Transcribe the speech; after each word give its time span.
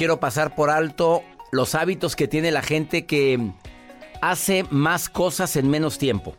Quiero 0.00 0.18
pasar 0.18 0.54
por 0.54 0.70
alto 0.70 1.22
los 1.52 1.74
hábitos 1.74 2.16
que 2.16 2.26
tiene 2.26 2.50
la 2.50 2.62
gente 2.62 3.04
que 3.04 3.52
hace 4.22 4.64
más 4.70 5.10
cosas 5.10 5.56
en 5.56 5.68
menos 5.68 5.98
tiempo. 5.98 6.34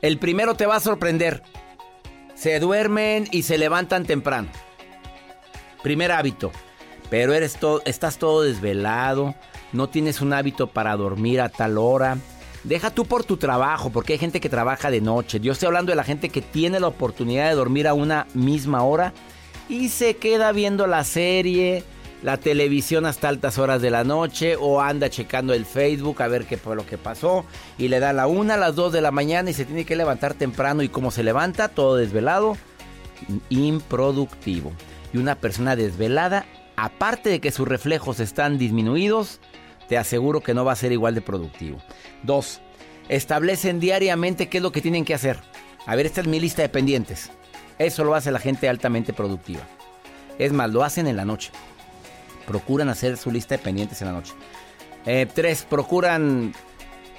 El 0.00 0.18
primero 0.18 0.54
te 0.54 0.64
va 0.64 0.76
a 0.76 0.80
sorprender. 0.80 1.42
Se 2.34 2.58
duermen 2.58 3.28
y 3.30 3.42
se 3.42 3.58
levantan 3.58 4.06
temprano. 4.06 4.48
Primer 5.82 6.12
hábito. 6.12 6.50
Pero 7.10 7.34
eres 7.34 7.56
todo, 7.56 7.82
estás 7.84 8.16
todo 8.16 8.40
desvelado, 8.40 9.34
no 9.74 9.90
tienes 9.90 10.22
un 10.22 10.32
hábito 10.32 10.66
para 10.66 10.96
dormir 10.96 11.42
a 11.42 11.50
tal 11.50 11.76
hora. 11.76 12.16
Deja 12.64 12.88
tú 12.88 13.04
por 13.04 13.22
tu 13.22 13.36
trabajo, 13.36 13.90
porque 13.90 14.14
hay 14.14 14.18
gente 14.18 14.40
que 14.40 14.48
trabaja 14.48 14.90
de 14.90 15.02
noche. 15.02 15.40
Yo 15.40 15.52
estoy 15.52 15.66
hablando 15.66 15.92
de 15.92 15.96
la 15.96 16.04
gente 16.04 16.30
que 16.30 16.40
tiene 16.40 16.80
la 16.80 16.88
oportunidad 16.88 17.50
de 17.50 17.54
dormir 17.54 17.86
a 17.86 17.92
una 17.92 18.26
misma 18.32 18.82
hora 18.82 19.12
y 19.68 19.90
se 19.90 20.16
queda 20.16 20.52
viendo 20.52 20.86
la 20.86 21.04
serie, 21.04 21.84
la 22.22 22.36
televisión 22.36 23.06
hasta 23.06 23.28
altas 23.28 23.58
horas 23.58 23.80
de 23.80 23.90
la 23.90 24.04
noche 24.04 24.56
o 24.56 24.80
anda 24.80 25.08
checando 25.08 25.54
el 25.54 25.64
Facebook 25.64 26.22
a 26.22 26.28
ver 26.28 26.44
qué 26.44 26.56
fue 26.56 26.76
lo 26.76 26.84
que 26.84 26.98
pasó 26.98 27.44
y 27.78 27.88
le 27.88 28.00
da 28.00 28.12
la 28.12 28.26
una 28.26 28.56
las 28.56 28.74
dos 28.74 28.92
de 28.92 29.00
la 29.00 29.10
mañana 29.10 29.50
y 29.50 29.54
se 29.54 29.64
tiene 29.64 29.84
que 29.84 29.96
levantar 29.96 30.34
temprano 30.34 30.82
y 30.82 30.88
como 30.88 31.10
se 31.10 31.22
levanta 31.22 31.68
todo 31.68 31.96
desvelado, 31.96 32.56
improductivo. 33.48 34.72
Y 35.12 35.18
una 35.18 35.34
persona 35.34 35.76
desvelada, 35.76 36.44
aparte 36.76 37.30
de 37.30 37.40
que 37.40 37.50
sus 37.50 37.66
reflejos 37.66 38.20
están 38.20 38.58
disminuidos, 38.58 39.40
te 39.88 39.98
aseguro 39.98 40.40
que 40.40 40.54
no 40.54 40.64
va 40.64 40.72
a 40.72 40.76
ser 40.76 40.92
igual 40.92 41.14
de 41.14 41.22
productivo. 41.22 41.78
Dos, 42.22 42.60
establecen 43.08 43.80
diariamente 43.80 44.48
qué 44.48 44.58
es 44.58 44.62
lo 44.62 44.72
que 44.72 44.82
tienen 44.82 45.04
que 45.04 45.14
hacer. 45.14 45.40
A 45.86 45.96
ver, 45.96 46.06
esta 46.06 46.20
es 46.20 46.26
mi 46.26 46.38
lista 46.38 46.62
de 46.62 46.68
pendientes. 46.68 47.30
Eso 47.78 48.04
lo 48.04 48.14
hace 48.14 48.30
la 48.30 48.38
gente 48.38 48.68
altamente 48.68 49.12
productiva. 49.12 49.62
Es 50.38 50.52
más, 50.52 50.70
lo 50.70 50.84
hacen 50.84 51.06
en 51.06 51.16
la 51.16 51.24
noche 51.24 51.50
procuran 52.50 52.88
hacer 52.88 53.16
su 53.16 53.30
lista 53.30 53.56
de 53.56 53.62
pendientes 53.62 54.02
en 54.02 54.08
la 54.08 54.14
noche. 54.14 54.32
Eh, 55.06 55.24
tres, 55.32 55.64
procuran 55.70 56.52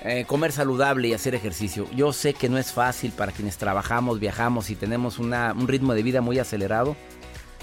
eh, 0.04 0.26
comer 0.28 0.52
saludable 0.52 1.08
y 1.08 1.14
hacer 1.14 1.36
ejercicio. 1.36 1.88
Yo 1.96 2.12
sé 2.12 2.34
que 2.34 2.50
no 2.50 2.58
es 2.58 2.74
fácil 2.74 3.14
para 3.14 3.32
quienes 3.32 3.56
trabajamos, 3.56 4.20
viajamos 4.20 4.70
y 4.70 4.76
tenemos 4.76 5.20
un 5.20 5.34
ritmo 5.70 5.94
de 5.94 6.04
vida 6.04 6.20
muy 6.20 6.38
acelerado, 6.38 6.98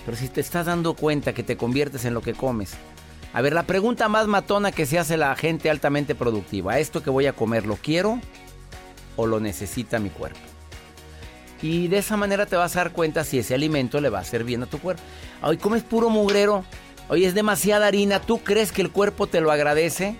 pero 0.06 0.16
si 0.16 0.28
te 0.28 0.40
estás 0.40 0.64
dando 0.64 0.94
cuenta 0.94 1.34
que 1.34 1.42
te 1.42 1.58
conviertes 1.58 2.06
en 2.06 2.14
lo 2.14 2.22
que 2.22 2.32
comes. 2.32 2.72
A 3.34 3.42
ver, 3.42 3.52
la 3.52 3.64
pregunta 3.64 4.08
más 4.08 4.26
matona 4.28 4.72
que 4.72 4.86
se 4.86 4.98
hace 4.98 5.18
la 5.18 5.36
gente 5.36 5.68
altamente 5.68 6.14
productiva, 6.14 6.78
¿esto 6.78 7.02
que 7.02 7.10
voy 7.10 7.26
a 7.26 7.34
comer 7.34 7.66
lo 7.66 7.76
quiero 7.76 8.18
o 9.16 9.26
lo 9.26 9.40
necesita 9.40 9.98
mi 9.98 10.08
cuerpo? 10.08 10.40
Y 11.60 11.88
de 11.88 11.98
esa 11.98 12.16
manera 12.16 12.46
te 12.46 12.56
vas 12.56 12.76
a 12.76 12.78
dar 12.78 12.92
cuenta 12.92 13.24
si 13.24 13.38
ese 13.38 13.54
alimento 13.54 14.00
le 14.00 14.08
va 14.08 14.18
a 14.18 14.22
hacer 14.22 14.44
bien 14.44 14.62
a 14.62 14.66
tu 14.66 14.78
cuerpo. 14.78 15.02
Hoy 15.42 15.58
comes 15.58 15.82
puro 15.82 16.08
mugrero, 16.08 16.64
Oye, 17.08 17.26
es 17.26 17.34
demasiada 17.34 17.86
harina. 17.86 18.20
¿Tú 18.20 18.38
crees 18.38 18.70
que 18.70 18.82
el 18.82 18.90
cuerpo 18.90 19.26
te 19.26 19.40
lo 19.40 19.50
agradece? 19.50 20.16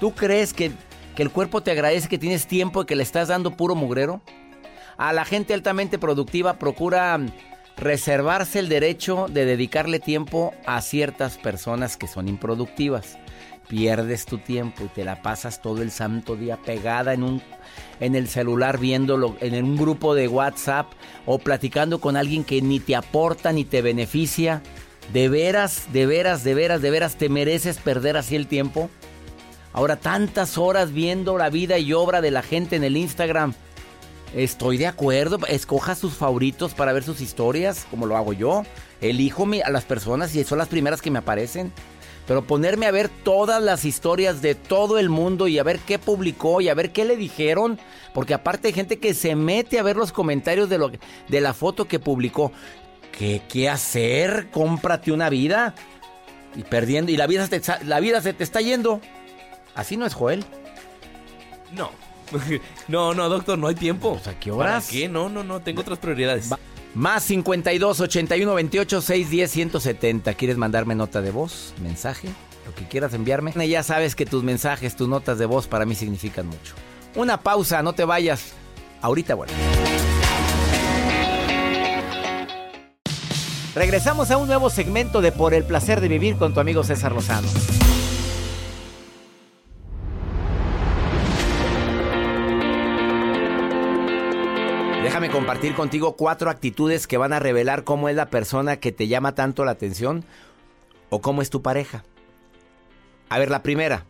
¿Tú 0.00 0.12
crees 0.12 0.52
que, 0.52 0.72
el 1.16 1.30
cuerpo 1.30 1.62
te 1.62 1.70
agradece 1.70 2.08
que 2.08 2.18
tienes 2.18 2.48
tiempo 2.48 2.82
y 2.82 2.86
que 2.86 2.96
le 2.96 3.04
estás 3.04 3.28
dando 3.28 3.56
puro 3.56 3.76
mugrero? 3.76 4.20
A 4.96 5.12
la 5.12 5.24
gente 5.24 5.54
altamente 5.54 5.98
productiva 5.98 6.58
procura 6.58 7.20
reservarse 7.76 8.58
el 8.58 8.68
derecho 8.68 9.26
de 9.30 9.44
dedicarle 9.44 10.00
tiempo 10.00 10.52
a 10.66 10.80
ciertas 10.82 11.38
personas 11.38 11.96
que 11.96 12.08
son 12.08 12.28
improductivas. 12.28 13.16
Pierdes 13.68 14.26
tu 14.26 14.38
tiempo 14.38 14.84
y 14.84 14.88
te 14.88 15.04
la 15.04 15.22
pasas 15.22 15.62
todo 15.62 15.82
el 15.82 15.92
santo 15.92 16.34
día 16.34 16.56
pegada 16.56 17.14
en 17.14 17.22
un 17.22 17.42
en 18.00 18.16
el 18.16 18.28
celular 18.28 18.78
viéndolo 18.78 19.36
en 19.40 19.64
un 19.64 19.76
grupo 19.76 20.14
de 20.14 20.26
WhatsApp 20.28 20.92
o 21.26 21.38
platicando 21.38 22.00
con 22.00 22.16
alguien 22.16 22.42
que 22.42 22.60
ni 22.60 22.80
te 22.80 22.96
aporta 22.96 23.52
ni 23.52 23.64
te 23.64 23.82
beneficia. 23.82 24.62
¿De 25.12 25.28
veras, 25.28 25.92
de 25.92 26.06
veras, 26.06 26.44
de 26.44 26.54
veras, 26.54 26.82
de 26.82 26.90
veras 26.90 27.16
te 27.16 27.28
mereces 27.28 27.78
perder 27.78 28.16
así 28.16 28.36
el 28.36 28.46
tiempo? 28.46 28.90
Ahora 29.72 29.96
tantas 29.96 30.58
horas 30.58 30.92
viendo 30.92 31.38
la 31.38 31.50
vida 31.50 31.78
y 31.78 31.92
obra 31.92 32.20
de 32.20 32.30
la 32.30 32.42
gente 32.42 32.76
en 32.76 32.84
el 32.84 32.96
Instagram. 32.96 33.54
Estoy 34.34 34.78
de 34.78 34.86
acuerdo, 34.86 35.38
escoja 35.46 35.94
sus 35.94 36.14
favoritos 36.14 36.72
para 36.72 36.92
ver 36.92 37.04
sus 37.04 37.20
historias, 37.20 37.86
como 37.90 38.06
lo 38.06 38.16
hago 38.16 38.32
yo. 38.32 38.64
Elijo 39.00 39.46
a 39.64 39.70
las 39.70 39.84
personas 39.84 40.34
y 40.34 40.44
son 40.44 40.58
las 40.58 40.68
primeras 40.68 41.02
que 41.02 41.10
me 41.10 41.18
aparecen. 41.18 41.72
Pero 42.26 42.46
ponerme 42.46 42.86
a 42.86 42.92
ver 42.92 43.08
todas 43.08 43.60
las 43.60 43.84
historias 43.84 44.40
de 44.42 44.54
todo 44.54 44.98
el 44.98 45.08
mundo 45.08 45.48
y 45.48 45.58
a 45.58 45.64
ver 45.64 45.80
qué 45.80 45.98
publicó 45.98 46.60
y 46.60 46.68
a 46.68 46.74
ver 46.74 46.92
qué 46.92 47.04
le 47.04 47.16
dijeron. 47.16 47.78
Porque 48.14 48.32
aparte 48.32 48.68
hay 48.68 48.74
gente 48.74 48.98
que 48.98 49.12
se 49.12 49.34
mete 49.34 49.78
a 49.78 49.82
ver 49.82 49.96
los 49.96 50.12
comentarios 50.12 50.68
de, 50.68 50.78
lo, 50.78 50.92
de 51.28 51.40
la 51.40 51.52
foto 51.52 51.88
que 51.88 51.98
publicó. 51.98 52.52
¿Qué, 53.16 53.42
qué 53.48 53.68
hacer? 53.68 54.48
Cómprate 54.50 55.12
una 55.12 55.28
vida. 55.28 55.74
Y 56.54 56.62
perdiendo. 56.64 57.12
Y 57.12 57.16
la 57.16 57.26
vida, 57.26 57.46
se 57.46 57.60
te, 57.60 57.84
la 57.84 58.00
vida 58.00 58.20
se 58.20 58.32
te 58.32 58.44
está 58.44 58.60
yendo. 58.60 59.00
Así 59.74 59.96
no 59.96 60.06
es, 60.06 60.14
Joel. 60.14 60.44
No. 61.72 61.90
No, 62.88 63.14
no, 63.14 63.28
doctor, 63.28 63.58
no 63.58 63.68
hay 63.68 63.74
tiempo. 63.74 64.14
Pues, 64.14 64.26
¿A 64.26 64.38
qué 64.38 64.50
horas? 64.50 64.84
¿Para 64.84 64.90
qué? 64.90 65.08
No, 65.08 65.28
no, 65.28 65.44
no, 65.44 65.60
tengo 65.60 65.82
otras 65.82 65.98
prioridades. 65.98 66.48
Más 66.94 67.22
52 67.24 68.00
81 68.00 68.54
28 68.54 69.00
610 69.00 69.50
170. 69.50 70.34
¿Quieres 70.34 70.56
mandarme 70.56 70.94
nota 70.94 71.22
de 71.22 71.30
voz? 71.30 71.74
¿Mensaje? 71.80 72.28
Lo 72.66 72.74
que 72.74 72.84
quieras 72.86 73.14
enviarme. 73.14 73.52
Ya 73.68 73.82
sabes 73.82 74.14
que 74.14 74.26
tus 74.26 74.42
mensajes, 74.42 74.96
tus 74.96 75.08
notas 75.08 75.38
de 75.38 75.46
voz 75.46 75.68
para 75.68 75.86
mí 75.86 75.94
significan 75.94 76.46
mucho. 76.46 76.74
Una 77.14 77.40
pausa, 77.40 77.82
no 77.82 77.92
te 77.92 78.04
vayas. 78.04 78.52
Ahorita 79.00 79.34
bueno. 79.34 79.52
Regresamos 83.74 84.30
a 84.30 84.36
un 84.36 84.48
nuevo 84.48 84.68
segmento 84.68 85.22
de 85.22 85.32
Por 85.32 85.54
el 85.54 85.64
placer 85.64 86.02
de 86.02 86.08
vivir 86.08 86.36
con 86.36 86.52
tu 86.52 86.60
amigo 86.60 86.84
César 86.84 87.12
Lozano. 87.12 87.48
Déjame 95.02 95.30
compartir 95.30 95.74
contigo 95.74 96.16
cuatro 96.16 96.50
actitudes 96.50 97.06
que 97.06 97.16
van 97.16 97.32
a 97.32 97.38
revelar 97.38 97.84
cómo 97.84 98.10
es 98.10 98.16
la 98.16 98.28
persona 98.28 98.76
que 98.76 98.92
te 98.92 99.08
llama 99.08 99.34
tanto 99.34 99.64
la 99.64 99.70
atención 99.70 100.26
o 101.08 101.22
cómo 101.22 101.40
es 101.40 101.48
tu 101.48 101.62
pareja. 101.62 102.04
A 103.30 103.38
ver, 103.38 103.50
la 103.50 103.62
primera, 103.62 104.04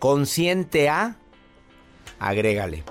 consciente 0.00 0.88
a, 0.88 1.14
agrégale 2.18 2.82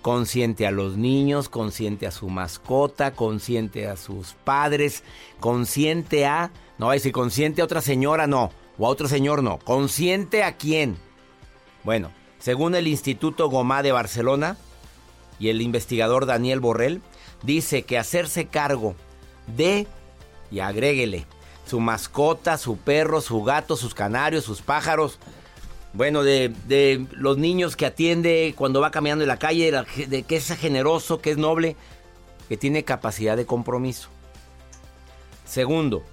consciente 0.00 0.66
a 0.66 0.70
los 0.70 0.96
niños, 0.96 1.48
consciente 1.48 2.06
a 2.06 2.10
su 2.10 2.28
mascota, 2.28 3.12
consciente 3.12 3.86
a 3.86 3.96
sus 3.96 4.34
padres, 4.44 5.02
consciente 5.40 6.26
a, 6.26 6.50
no 6.78 6.90
decir 6.90 7.12
consciente 7.12 7.62
a 7.62 7.64
otra 7.64 7.80
señora, 7.80 8.26
no, 8.26 8.50
o 8.78 8.86
a 8.86 8.90
otro 8.90 9.08
señor, 9.08 9.42
no, 9.42 9.58
consciente 9.58 10.42
a 10.42 10.56
quién. 10.56 10.96
Bueno, 11.84 12.10
según 12.38 12.74
el 12.74 12.86
Instituto 12.86 13.48
Gomá 13.48 13.82
de 13.82 13.92
Barcelona 13.92 14.56
y 15.38 15.48
el 15.48 15.62
investigador 15.62 16.26
Daniel 16.26 16.60
Borrell, 16.60 17.02
dice 17.42 17.82
que 17.82 17.98
hacerse 17.98 18.46
cargo 18.46 18.94
de, 19.46 19.86
y 20.50 20.60
agréguele, 20.60 21.26
su 21.66 21.80
mascota, 21.80 22.58
su 22.58 22.76
perro, 22.76 23.20
su 23.20 23.42
gato, 23.42 23.76
sus 23.76 23.94
canarios, 23.94 24.44
sus 24.44 24.62
pájaros, 24.62 25.18
bueno, 25.96 26.22
de, 26.22 27.06
los 27.12 27.38
niños 27.38 27.74
que 27.74 27.86
atiende 27.86 28.54
cuando 28.56 28.80
va 28.80 28.90
caminando 28.90 29.24
en 29.24 29.28
la 29.28 29.38
calle, 29.38 29.72
de 30.08 30.22
que 30.24 30.36
es 30.36 30.48
generoso, 30.58 31.20
que 31.20 31.30
es 31.30 31.38
noble, 31.38 31.74
que 32.48 32.56
tiene 32.56 32.84
capacidad 32.84 33.36
de 33.36 33.46
compromiso. 33.46 34.10
Segundo, 35.46 36.04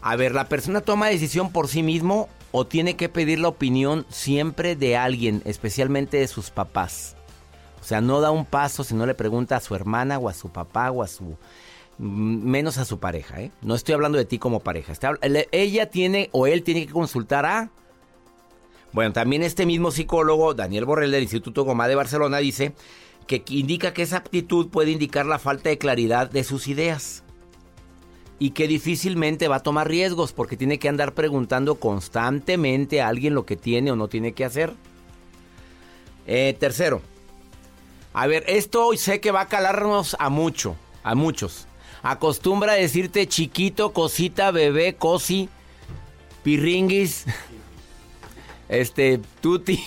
A 0.00 0.16
ver, 0.16 0.34
¿la 0.34 0.50
persona 0.50 0.82
toma 0.82 1.08
decisión 1.08 1.50
por 1.50 1.66
sí 1.68 1.82
mismo 1.82 2.28
o 2.52 2.66
tiene 2.66 2.94
que 2.94 3.08
pedir 3.08 3.38
la 3.38 3.48
opinión 3.48 4.04
siempre 4.10 4.76
de 4.76 4.98
alguien, 4.98 5.40
especialmente 5.46 6.18
de 6.18 6.28
sus 6.28 6.50
papás? 6.50 7.16
O 7.80 7.84
sea, 7.84 8.02
no 8.02 8.20
da 8.20 8.30
un 8.30 8.44
paso 8.44 8.84
si 8.84 8.94
no 8.94 9.06
le 9.06 9.14
pregunta 9.14 9.56
a 9.56 9.60
su 9.60 9.74
hermana 9.74 10.18
o 10.18 10.28
a 10.28 10.34
su 10.34 10.50
papá 10.50 10.90
o 10.90 11.02
a 11.02 11.06
su... 11.06 11.36
Mm, 11.98 12.50
menos 12.50 12.76
a 12.78 12.84
su 12.84 12.98
pareja, 12.98 13.40
¿eh? 13.40 13.50
No 13.62 13.74
estoy 13.74 13.94
hablando 13.94 14.18
de 14.18 14.24
ti 14.24 14.38
como 14.38 14.60
pareja. 14.60 14.92
ella 15.52 15.90
tiene 15.90 16.28
o 16.32 16.46
él 16.46 16.64
tiene 16.64 16.86
que 16.86 16.92
consultar 16.92 17.46
a... 17.46 17.70
Bueno, 18.94 19.12
también 19.12 19.42
este 19.42 19.66
mismo 19.66 19.90
psicólogo, 19.90 20.54
Daniel 20.54 20.84
Borrell 20.84 21.10
del 21.10 21.24
Instituto 21.24 21.64
Gomá 21.64 21.88
de 21.88 21.96
Barcelona, 21.96 22.38
dice 22.38 22.74
que 23.26 23.42
indica 23.48 23.92
que 23.92 24.02
esa 24.02 24.18
aptitud 24.18 24.68
puede 24.68 24.92
indicar 24.92 25.26
la 25.26 25.40
falta 25.40 25.68
de 25.68 25.78
claridad 25.78 26.30
de 26.30 26.44
sus 26.44 26.68
ideas 26.68 27.24
y 28.38 28.50
que 28.50 28.68
difícilmente 28.68 29.48
va 29.48 29.56
a 29.56 29.62
tomar 29.64 29.88
riesgos 29.88 30.32
porque 30.32 30.56
tiene 30.56 30.78
que 30.78 30.88
andar 30.88 31.12
preguntando 31.12 31.74
constantemente 31.74 33.02
a 33.02 33.08
alguien 33.08 33.34
lo 33.34 33.44
que 33.44 33.56
tiene 33.56 33.90
o 33.90 33.96
no 33.96 34.06
tiene 34.06 34.32
que 34.32 34.44
hacer. 34.44 34.72
Eh, 36.28 36.56
tercero, 36.60 37.02
a 38.12 38.28
ver, 38.28 38.44
esto 38.46 38.86
hoy 38.86 38.96
sé 38.96 39.20
que 39.20 39.32
va 39.32 39.40
a 39.40 39.48
calarnos 39.48 40.14
a 40.20 40.28
mucho, 40.28 40.76
a 41.02 41.16
muchos. 41.16 41.66
Acostumbra 42.04 42.74
decirte 42.74 43.26
chiquito, 43.26 43.92
cosita, 43.92 44.52
bebé, 44.52 44.94
cosi, 44.94 45.48
pirringuis, 46.44 47.24
este, 48.68 49.20
tuti. 49.40 49.82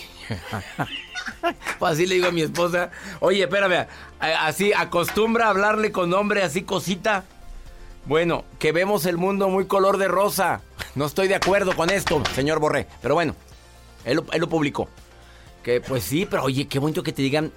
pues 1.79 1.93
así 1.93 2.05
le 2.05 2.15
digo 2.15 2.27
a 2.27 2.31
mi 2.31 2.41
esposa, 2.41 2.91
oye, 3.19 3.43
espérame, 3.43 3.87
así 4.19 4.73
acostumbra 4.73 5.47
a 5.47 5.49
hablarle 5.49 5.91
con 5.91 6.09
nombre 6.09 6.43
así 6.43 6.63
cosita. 6.63 7.23
Bueno, 8.05 8.45
que 8.57 8.71
vemos 8.71 9.05
el 9.05 9.17
mundo 9.17 9.49
muy 9.49 9.65
color 9.65 9.97
de 9.97 10.07
rosa. 10.07 10.61
No 10.95 11.05
estoy 11.05 11.27
de 11.27 11.35
acuerdo 11.35 11.75
con 11.75 11.89
esto, 11.89 12.23
señor 12.33 12.59
Borré. 12.59 12.87
Pero 13.01 13.15
bueno, 13.15 13.35
él, 14.05 14.21
lo 14.39 14.49
publicó. 14.49 14.87
Que 15.61 15.81
pues 15.81 16.03
sí, 16.03 16.25
pero 16.25 16.43
oye, 16.43 16.67
qué 16.67 16.79
bonito 16.79 17.03
que 17.03 17.11
te 17.11 17.21
digan. 17.21 17.51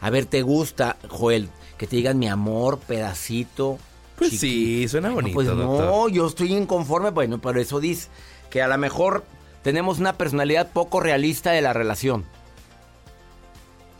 A 0.00 0.10
ver, 0.10 0.26
¿te 0.26 0.42
gusta, 0.42 0.96
Joel? 1.08 1.48
Que 1.76 1.88
te 1.88 1.96
digan 1.96 2.20
mi 2.20 2.28
amor, 2.28 2.78
pedacito. 2.78 3.78
Pues 4.16 4.38
sí, 4.38 4.86
suena 4.88 5.10
bonito. 5.10 5.34
pues 5.34 5.48
no, 5.48 6.08
yo 6.08 6.28
estoy 6.28 6.54
inconforme. 6.54 7.10
Bueno, 7.10 7.38
por 7.38 7.58
eso 7.58 7.80
dice 7.80 8.08
que 8.48 8.62
a 8.62 8.68
lo 8.68 8.78
mejor 8.78 9.24
tenemos 9.66 9.98
una 9.98 10.16
personalidad 10.16 10.70
poco 10.70 11.00
realista 11.00 11.50
de 11.50 11.60
la 11.60 11.72
relación. 11.72 12.24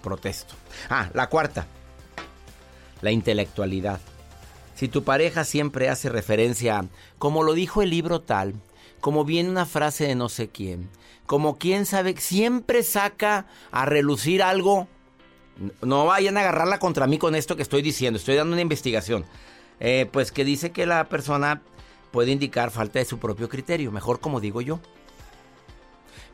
Protesto. 0.01 0.55
Ah, 0.89 1.11
la 1.13 1.29
cuarta. 1.29 1.67
La 3.01 3.11
intelectualidad. 3.11 3.99
Si 4.77 4.87
tu 4.87 5.03
pareja 5.03 5.43
siempre 5.43 5.89
hace 5.89 6.09
referencia 6.09 6.79
a, 6.79 6.85
como 7.19 7.43
lo 7.43 7.53
dijo 7.53 7.83
el 7.83 7.91
libro 7.91 8.21
tal, 8.21 8.55
como 9.01 9.25
viene 9.25 9.51
una 9.51 9.67
frase 9.67 10.07
de 10.07 10.15
no 10.15 10.29
sé 10.29 10.47
quién, 10.47 10.89
como 11.27 11.59
quién 11.59 11.85
sabe, 11.85 12.15
siempre 12.17 12.85
saca 12.85 13.47
a 13.73 13.87
relucir 13.87 14.45
algo, 14.45 14.87
no 15.83 16.07
vayan 16.07 16.37
a 16.37 16.43
agarrarla 16.43 16.79
contra 16.79 17.09
mí 17.09 17.19
con 17.19 17.35
esto 17.35 17.57
que 17.57 17.63
estoy 17.63 17.83
diciendo, 17.83 18.21
estoy 18.21 18.37
dando 18.37 18.53
una 18.53 18.63
investigación, 18.63 19.25
eh, 19.81 20.09
pues 20.13 20.31
que 20.31 20.45
dice 20.45 20.71
que 20.71 20.87
la 20.87 21.09
persona 21.09 21.61
puede 22.13 22.31
indicar 22.31 22.71
falta 22.71 23.01
de 23.01 23.05
su 23.05 23.19
propio 23.19 23.49
criterio, 23.49 23.91
mejor 23.91 24.21
como 24.21 24.39
digo 24.39 24.61
yo. 24.61 24.79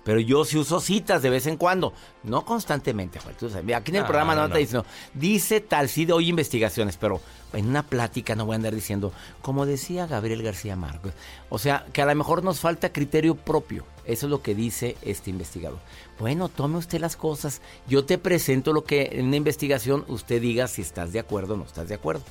Pero 0.04 0.20
yo 0.20 0.44
sí 0.44 0.58
uso 0.58 0.80
citas 0.80 1.22
de 1.22 1.30
vez 1.30 1.46
en 1.46 1.56
cuando. 1.56 1.92
No 2.24 2.44
constantemente, 2.44 3.18
Aquí 3.18 3.90
en 3.90 3.96
el 3.96 4.04
programa 4.04 4.34
no, 4.34 4.50
te 4.50 4.58
diciendo, 4.58 4.86
dice 5.14 5.60
tal, 5.60 5.88
sí 5.88 6.04
doy 6.04 6.28
investigaciones, 6.28 6.96
pero 6.96 7.20
en 7.52 7.68
una 7.68 7.82
plática 7.82 8.34
no 8.34 8.46
voy 8.46 8.54
a 8.54 8.56
andar 8.56 8.74
diciendo, 8.74 9.12
como 9.42 9.66
decía 9.66 10.06
Gabriel 10.06 10.42
García 10.42 10.76
Marcos. 10.76 11.12
O 11.50 11.58
sea, 11.58 11.86
que 11.92 12.02
a 12.02 12.06
lo 12.06 12.14
mejor 12.14 12.42
nos 12.42 12.60
falta 12.60 12.92
criterio 12.92 13.34
propio. 13.34 13.84
Eso 14.04 14.26
es 14.26 14.30
lo 14.30 14.42
que 14.42 14.54
dice 14.54 14.96
este 15.02 15.30
investigador. 15.30 15.78
Bueno, 16.18 16.48
tome 16.48 16.78
usted 16.78 17.00
las 17.00 17.16
cosas. 17.16 17.60
Yo 17.86 18.04
te 18.04 18.18
presento 18.18 18.72
lo 18.72 18.84
que 18.84 19.10
en 19.12 19.26
una 19.26 19.36
investigación 19.36 20.04
usted 20.08 20.40
diga 20.40 20.66
si 20.66 20.82
estás 20.82 21.12
de 21.12 21.20
acuerdo 21.20 21.54
o 21.54 21.56
no 21.56 21.64
estás 21.64 21.88
de 21.88 21.94
acuerdo. 21.94 22.22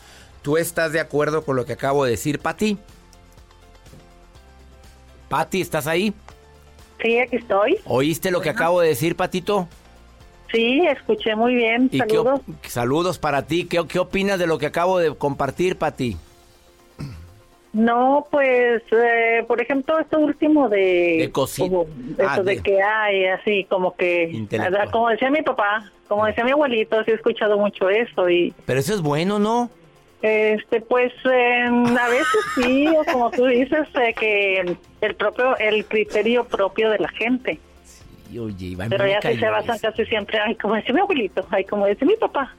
¿Tú 0.41 0.57
estás 0.57 0.91
de 0.91 1.00
acuerdo 1.00 1.45
con 1.45 1.56
lo 1.56 1.65
que 1.65 1.73
acabo 1.73 2.03
de 2.03 2.12
decir, 2.12 2.39
Pati? 2.39 2.77
Pati, 5.29 5.62
¿estás 5.62 5.88
ahí? 5.88 6.13
Sí, 7.01 7.19
aquí 7.19 7.38
estoy. 7.38 7.77
¿Oíste 7.86 8.31
lo 8.31 8.42
que 8.42 8.50
acabo 8.50 8.81
de 8.81 8.89
decir, 8.89 9.15
Patito? 9.15 9.68
Sí, 10.51 10.86
escuché 10.86 11.36
muy 11.36 11.56
bien. 11.56 11.89
saludos. 11.92 12.42
saludos 12.63 13.19
para 13.19 13.48
ti. 13.48 13.65
¿Qué, 13.65 13.86
¿Qué 13.88 14.00
opinas 14.00 14.38
de 14.38 14.48
lo 14.48 14.57
que 14.57 14.65
acabo 14.65 15.00
de 15.00 15.15
compartir, 15.15 15.77
Pati? 15.77 16.18
No, 17.74 18.27
pues, 18.30 18.83
eh, 18.92 19.45
por 19.48 19.62
ejemplo, 19.62 19.98
esto 19.98 20.19
último 20.19 20.68
de... 20.68 21.31
De 22.18 22.25
ah, 22.27 22.42
de, 22.44 22.62
que 22.62 22.81
hay, 22.81 23.27
así 23.27 23.63
como 23.69 23.95
que... 23.95 24.45
Como 24.92 25.07
decía 25.07 25.31
mi 25.31 25.42
papá, 25.42 25.89
como 26.09 26.25
decía 26.25 26.44
mi 26.44 26.51
abuelito, 26.51 27.01
sí 27.06 27.12
he 27.12 27.13
escuchado 27.13 27.57
mucho 27.57 27.89
eso 27.89 28.30
y... 28.30 28.54
Pero 28.65 28.80
eso 28.81 28.94
es 28.94 29.01
bueno, 29.01 29.39
¿no? 29.39 29.69
Este, 30.21 30.81
pues 30.81 31.12
a 31.25 32.09
veces 32.09 32.27
sí, 32.56 32.88
o 32.88 33.03
como 33.12 33.31
tú 33.31 33.45
dices, 33.45 33.88
eh, 33.95 34.13
que 34.13 34.77
el 35.01 35.15
propio, 35.15 35.57
el 35.57 35.85
criterio 35.85 36.45
propio 36.45 36.91
de 36.91 37.00
la 37.00 37.09
gente. 37.09 37.59
Sí, 37.83 38.38
oye, 38.38 38.77
Pero 38.89 39.07
ya 39.07 39.21
se 39.21 39.50
basan 39.50 39.79
casi 39.79 40.06
siempre, 40.06 40.39
ay, 40.39 40.56
como 40.56 40.75
dice 40.75 40.94
mi 40.94 41.00
abuelito, 41.01 41.45
ay, 41.50 41.65
como 41.65 41.88
dice 41.88 42.06
mi 42.06 42.15
papá. 42.15 42.53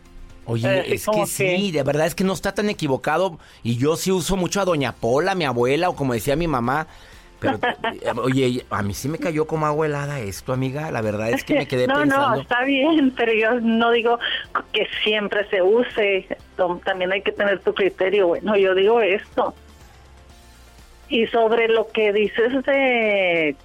Oye, 0.44 0.81
eh, 0.81 0.94
es 0.94 1.06
que, 1.06 1.26
sí, 1.26 1.70
de 1.70 1.85
verdad 1.85 2.06
es 2.06 2.17
que 2.17 2.25
no 2.25 2.32
está 2.32 2.53
tan 2.53 2.69
equivocado. 2.69 3.38
Y 3.62 3.76
yo 3.76 3.94
sí 3.94 4.11
uso 4.11 4.37
mucho 4.37 4.61
a 4.61 4.64
Doña 4.64 4.93
Pola, 4.93 5.37
mi 5.37 5.44
abuela, 5.44 5.88
o 5.88 5.94
como 5.94 6.14
decía 6.14 6.35
mi 6.35 6.49
mamá, 6.49 6.88
pero, 7.43 7.59
eh, 7.93 8.12
oye, 8.17 8.64
a 8.70 8.82
mí 8.82 8.94
sí 8.94 9.09
me 9.09 9.19
cayó 9.19 9.47
como 9.47 9.67
agua 9.67 9.87
helada 9.87 10.20
esto, 10.20 10.53
amiga. 10.53 10.91
La 10.91 11.00
verdad 11.00 11.31
es 11.31 11.44
que 11.44 11.55
me 11.55 11.67
quedé 11.67 11.87
no, 11.88 11.94
pensando. 11.94 12.37
No, 12.37 12.43
está 12.43 12.64
bien, 12.64 13.12
pero 13.17 13.32
yo 13.32 13.61
no 13.61 13.91
digo 13.91 14.19
que 14.73 14.87
siempre 15.03 15.47
se 15.50 15.61
use. 15.61 16.26
También 16.84 17.12
hay 17.12 17.22
que 17.22 17.32
tener 17.32 17.60
tu 17.60 17.75
criterio. 17.75 18.28
Bueno, 18.28 18.56
yo 18.56 18.75
digo 18.75 19.00
esto. 19.00 19.54
Y 21.08 21.26
sobre 21.26 21.69
lo 21.69 21.88
que 21.88 22.12
dices 22.12 22.64
de 22.64 23.56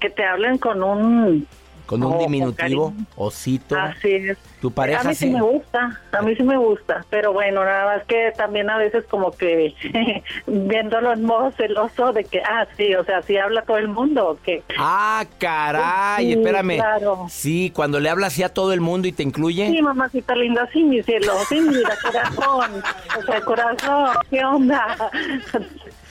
que 0.00 0.10
te 0.10 0.24
hablen 0.24 0.58
con 0.58 0.82
un 0.82 1.46
con 1.86 2.02
un 2.02 2.18
diminutivo, 2.18 2.92
osito. 3.16 3.76
Así 3.76 4.14
es. 4.14 4.38
¿Tu 4.60 4.72
pareja 4.72 5.00
A 5.00 5.04
mí 5.04 5.14
sí, 5.14 5.30
me 5.30 5.40
gusta, 5.40 6.00
a 6.10 6.22
mí 6.22 6.34
sí 6.34 6.42
me 6.42 6.56
gusta, 6.56 7.04
pero 7.10 7.32
bueno, 7.32 7.64
nada 7.64 7.96
más 7.96 8.06
que 8.06 8.32
también 8.36 8.68
a 8.70 8.76
veces 8.76 9.04
como 9.04 9.30
que 9.30 9.74
viéndolo 10.46 11.12
en 11.12 11.24
modo 11.24 11.52
celoso 11.52 12.12
de 12.12 12.24
que, 12.24 12.40
ah, 12.40 12.66
sí, 12.76 12.94
o 12.94 13.04
sea, 13.04 13.22
sí 13.22 13.36
habla 13.36 13.62
todo 13.62 13.78
el 13.78 13.88
mundo, 13.88 14.30
¿o 14.30 14.38
qué? 14.42 14.64
Ah, 14.76 15.24
caray, 15.38 16.26
sí, 16.26 16.32
espérame. 16.32 16.76
Claro. 16.76 17.26
Sí, 17.28 17.72
cuando 17.74 18.00
le 18.00 18.10
habla 18.10 18.26
así 18.26 18.42
a 18.42 18.48
todo 18.48 18.72
el 18.72 18.80
mundo 18.80 19.06
y 19.06 19.12
te 19.12 19.22
incluye. 19.22 19.68
Sí, 19.68 19.80
mamacita 19.80 20.34
linda, 20.34 20.68
sí, 20.72 20.82
mi 20.82 21.02
cielo, 21.04 21.32
sí, 21.48 21.60
mira, 21.60 21.96
corazón, 22.02 22.82
o 23.16 23.22
sea, 23.22 23.40
corazón, 23.42 24.08
¿qué 24.28 24.44
onda? 24.44 25.10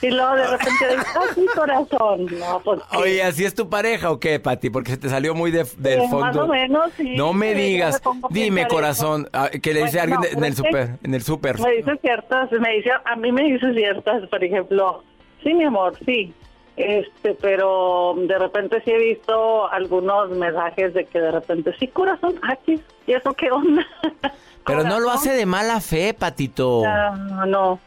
Y 0.00 0.10
luego 0.10 0.36
de 0.36 0.46
repente 0.46 0.88
dice, 0.90 1.06
¡ay, 1.36 1.46
corazón! 1.54 2.26
No, 2.38 2.60
pues, 2.60 2.80
Oye, 2.96 3.22
¿así 3.22 3.44
es 3.44 3.54
tu 3.54 3.68
pareja 3.68 4.10
o 4.10 4.20
qué, 4.20 4.38
Pati? 4.38 4.70
Porque 4.70 4.92
se 4.92 4.96
te 4.96 5.08
salió 5.08 5.34
muy 5.34 5.50
de, 5.50 5.66
del 5.78 6.00
fondo. 6.02 6.20
Más 6.20 6.36
o 6.36 6.46
menos, 6.46 6.92
sí. 6.96 7.16
No 7.16 7.32
me 7.32 7.54
digas. 7.54 8.00
Dime, 8.30 8.68
corazón, 8.68 9.28
ah, 9.32 9.50
¿qué 9.62 9.74
le 9.74 9.84
dice 9.84 10.00
alguien 10.00 10.20
en 10.30 10.44
el 10.44 10.54
super, 10.54 10.98
en 11.02 11.14
el 11.14 11.22
super. 11.22 11.58
Me 11.60 11.72
dice 11.72 11.96
ciertas, 12.00 12.50
me 12.52 12.76
dice, 12.76 12.90
a 13.04 13.16
mí 13.16 13.32
me 13.32 13.42
dice 13.44 13.72
ciertas, 13.74 14.28
por 14.28 14.44
ejemplo, 14.44 15.02
sí, 15.42 15.54
mi 15.54 15.64
amor, 15.64 15.94
sí. 16.04 16.32
Este, 16.76 17.34
pero 17.34 18.14
de 18.16 18.38
repente 18.38 18.80
sí 18.84 18.92
he 18.92 18.98
visto 18.98 19.68
algunos 19.68 20.30
mensajes 20.30 20.94
de 20.94 21.06
que 21.06 21.18
de 21.18 21.32
repente, 21.32 21.74
sí, 21.76 21.88
corazón, 21.88 22.36
aquí, 22.48 22.80
¿y 23.04 23.14
eso 23.14 23.32
qué 23.34 23.50
onda? 23.50 23.84
Pero 24.64 24.84
no 24.84 25.00
lo 25.00 25.10
hace 25.10 25.32
de 25.32 25.46
mala 25.46 25.80
fe, 25.80 26.12
Patito. 26.12 26.82
No, 26.84 27.46
no. 27.46 27.80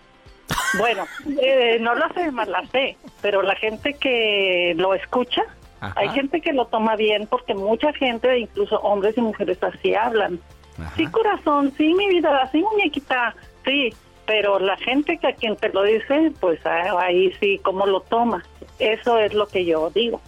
Bueno, 0.77 1.05
eh, 1.41 1.77
no 1.79 1.96
lo 1.96 2.05
hace 2.05 2.22
de 2.22 2.31
mala 2.31 2.63
fe, 2.67 2.98
pero 3.22 3.41
la 3.41 3.55
gente 3.55 3.93
que 3.93 4.74
lo 4.77 4.93
escucha, 4.93 5.43
hay 5.79 6.10
gente 6.10 6.41
que 6.41 6.53
lo 6.53 6.67
toma 6.67 6.96
bien 6.96 7.27
porque 7.27 7.55
mucha 7.55 7.91
gente, 7.93 8.38
incluso 8.38 8.79
hombres 8.79 9.17
y 9.17 9.22
mujeres 9.22 9.58
así 9.62 9.96
hablan. 9.96 10.39
Sí, 10.96 11.05
corazón, 11.08 11.74
sí, 11.77 11.93
mi 11.93 12.08
vida, 12.08 12.50
sí, 12.51 12.63
muñequita, 12.72 13.36
sí, 13.65 13.93
pero 14.25 14.60
la 14.60 14.77
gente 14.77 15.17
que 15.17 15.27
a 15.27 15.36
quien 15.36 15.55
te 15.55 15.70
lo 15.70 15.84
dice, 15.84 16.31
pues 16.39 16.60
ah, 16.65 17.00
ahí 17.00 17.34
sí, 17.39 17.60
¿cómo 17.63 17.86
lo 17.86 18.01
toma? 18.01 18.43
Eso 18.79 19.20
es 19.20 19.34
lo 19.34 19.48
que 19.48 19.65
yo 19.65 19.89
digo. 19.89 20.22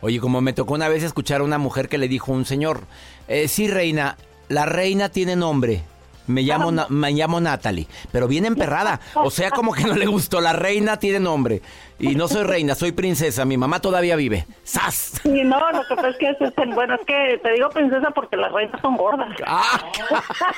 Oye, 0.00 0.20
como 0.20 0.40
me 0.40 0.52
tocó 0.52 0.74
una 0.74 0.88
vez 0.88 1.02
escuchar 1.02 1.40
a 1.40 1.44
una 1.44 1.58
mujer 1.58 1.88
que 1.88 1.98
le 1.98 2.08
dijo 2.08 2.32
a 2.32 2.36
un 2.36 2.44
señor, 2.44 2.82
eh, 3.28 3.48
sí, 3.48 3.68
reina, 3.68 4.16
la 4.48 4.66
reina 4.66 5.08
tiene 5.08 5.36
nombre. 5.36 5.82
Me 6.26 6.42
llamo, 6.42 6.72
me 6.88 7.12
llamo 7.12 7.40
Natalie, 7.40 7.86
pero 8.12 8.28
bien 8.28 8.44
emperrada. 8.44 9.00
O 9.14 9.30
sea, 9.30 9.50
como 9.50 9.72
que 9.72 9.84
no 9.84 9.94
le 9.94 10.06
gustó. 10.06 10.40
La 10.40 10.52
reina 10.52 10.98
tiene 10.98 11.20
nombre. 11.20 11.62
Y 11.98 12.14
no 12.14 12.28
soy 12.28 12.42
reina, 12.44 12.74
soy 12.74 12.92
princesa. 12.92 13.44
Mi 13.44 13.56
mamá 13.56 13.80
todavía 13.80 14.16
vive. 14.16 14.46
¡Sas! 14.64 15.20
Sí, 15.22 15.42
no, 15.44 15.58
lo 15.72 15.86
que 15.86 15.94
pasa 15.94 16.08
es 16.08 16.16
que 16.18 16.30
es, 16.30 16.38
bueno, 16.74 16.94
es 16.94 17.06
que 17.06 17.40
te 17.42 17.52
digo 17.52 17.70
princesa 17.70 18.10
porque 18.10 18.36
las 18.36 18.52
reinas 18.52 18.80
son 18.82 18.96
gordas. 18.96 19.28
Ah. 19.46 19.80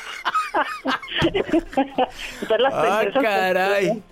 ah, 2.72 3.04
caray. 3.20 4.02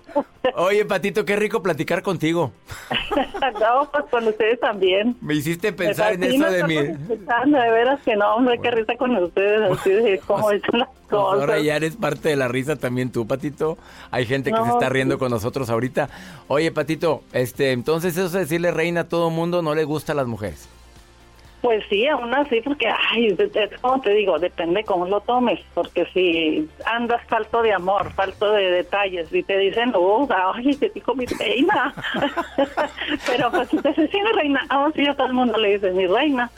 Oye, 0.55 0.85
Patito, 0.85 1.25
qué 1.25 1.35
rico 1.35 1.61
platicar 1.61 2.01
contigo. 2.01 2.51
no, 3.59 3.89
pues 3.91 4.05
con 4.09 4.27
ustedes 4.27 4.59
también. 4.59 5.15
Me 5.21 5.35
hiciste 5.35 5.73
pensar 5.73 6.13
en 6.13 6.23
eso 6.23 6.45
de 6.45 6.63
mi... 6.63 6.75
De 6.75 7.71
veras 7.71 7.99
que 8.03 8.15
no, 8.15 8.35
hombre, 8.35 8.59
qué 8.61 8.71
risa 8.71 8.95
con 8.97 9.15
ustedes, 9.17 9.71
así 9.79 9.89
de 9.89 10.19
cómo 10.25 10.51
es 10.51 10.61
las 10.73 10.89
cosas. 11.09 11.41
Ahora 11.41 11.59
ya 11.59 11.75
eres 11.75 11.95
parte 11.95 12.29
de 12.29 12.35
la 12.35 12.47
risa 12.47 12.75
también 12.75 13.11
tú, 13.11 13.27
Patito. 13.27 13.77
Hay 14.11 14.25
gente 14.25 14.51
que 14.51 14.63
se 14.63 14.69
está 14.69 14.89
riendo 14.89 15.17
con 15.17 15.29
nosotros 15.31 15.69
ahorita. 15.69 16.09
Oye, 16.47 16.71
Patito, 16.71 17.23
este, 17.33 17.71
entonces 17.71 18.17
eso 18.17 18.29
de 18.29 18.39
decirle 18.39 18.71
reina 18.71 19.01
a 19.01 19.09
todo 19.09 19.29
mundo 19.29 19.61
no 19.61 19.75
le 19.75 19.83
gusta 19.83 20.13
a 20.13 20.15
las 20.15 20.27
mujeres. 20.27 20.69
Pues 21.61 21.83
sí, 21.89 22.07
aún 22.07 22.33
así, 22.33 22.61
porque, 22.61 22.87
ay, 22.87 23.35
como 23.81 23.99
te 24.01 24.11
digo, 24.11 24.37
depende 24.37 24.83
cómo 24.83 25.07
lo 25.07 25.21
tomes, 25.21 25.59
porque 25.73 26.05
si 26.13 26.69
andas 26.85 27.21
falto 27.27 27.63
de 27.63 27.73
amor, 27.73 28.13
falto 28.13 28.51
de 28.51 28.71
detalles, 28.71 29.33
y 29.33 29.41
te 29.41 29.57
dicen, 29.57 29.91
oh, 29.95 30.27
ay, 30.53 30.75
te 30.75 30.89
dijo 30.89 31.15
mi 31.15 31.25
reina, 31.25 31.95
pero 33.25 33.49
pues 33.51 33.69
si 33.69 33.77
te 33.77 33.93
sí, 33.95 34.19
reina, 34.35 34.67
oh, 34.71 34.91
sí, 34.95 35.07
a 35.07 35.15
todo 35.15 35.27
el 35.27 35.33
mundo 35.33 35.57
le 35.57 35.73
dice, 35.73 35.91
mi 35.91 36.05
reina. 36.05 36.51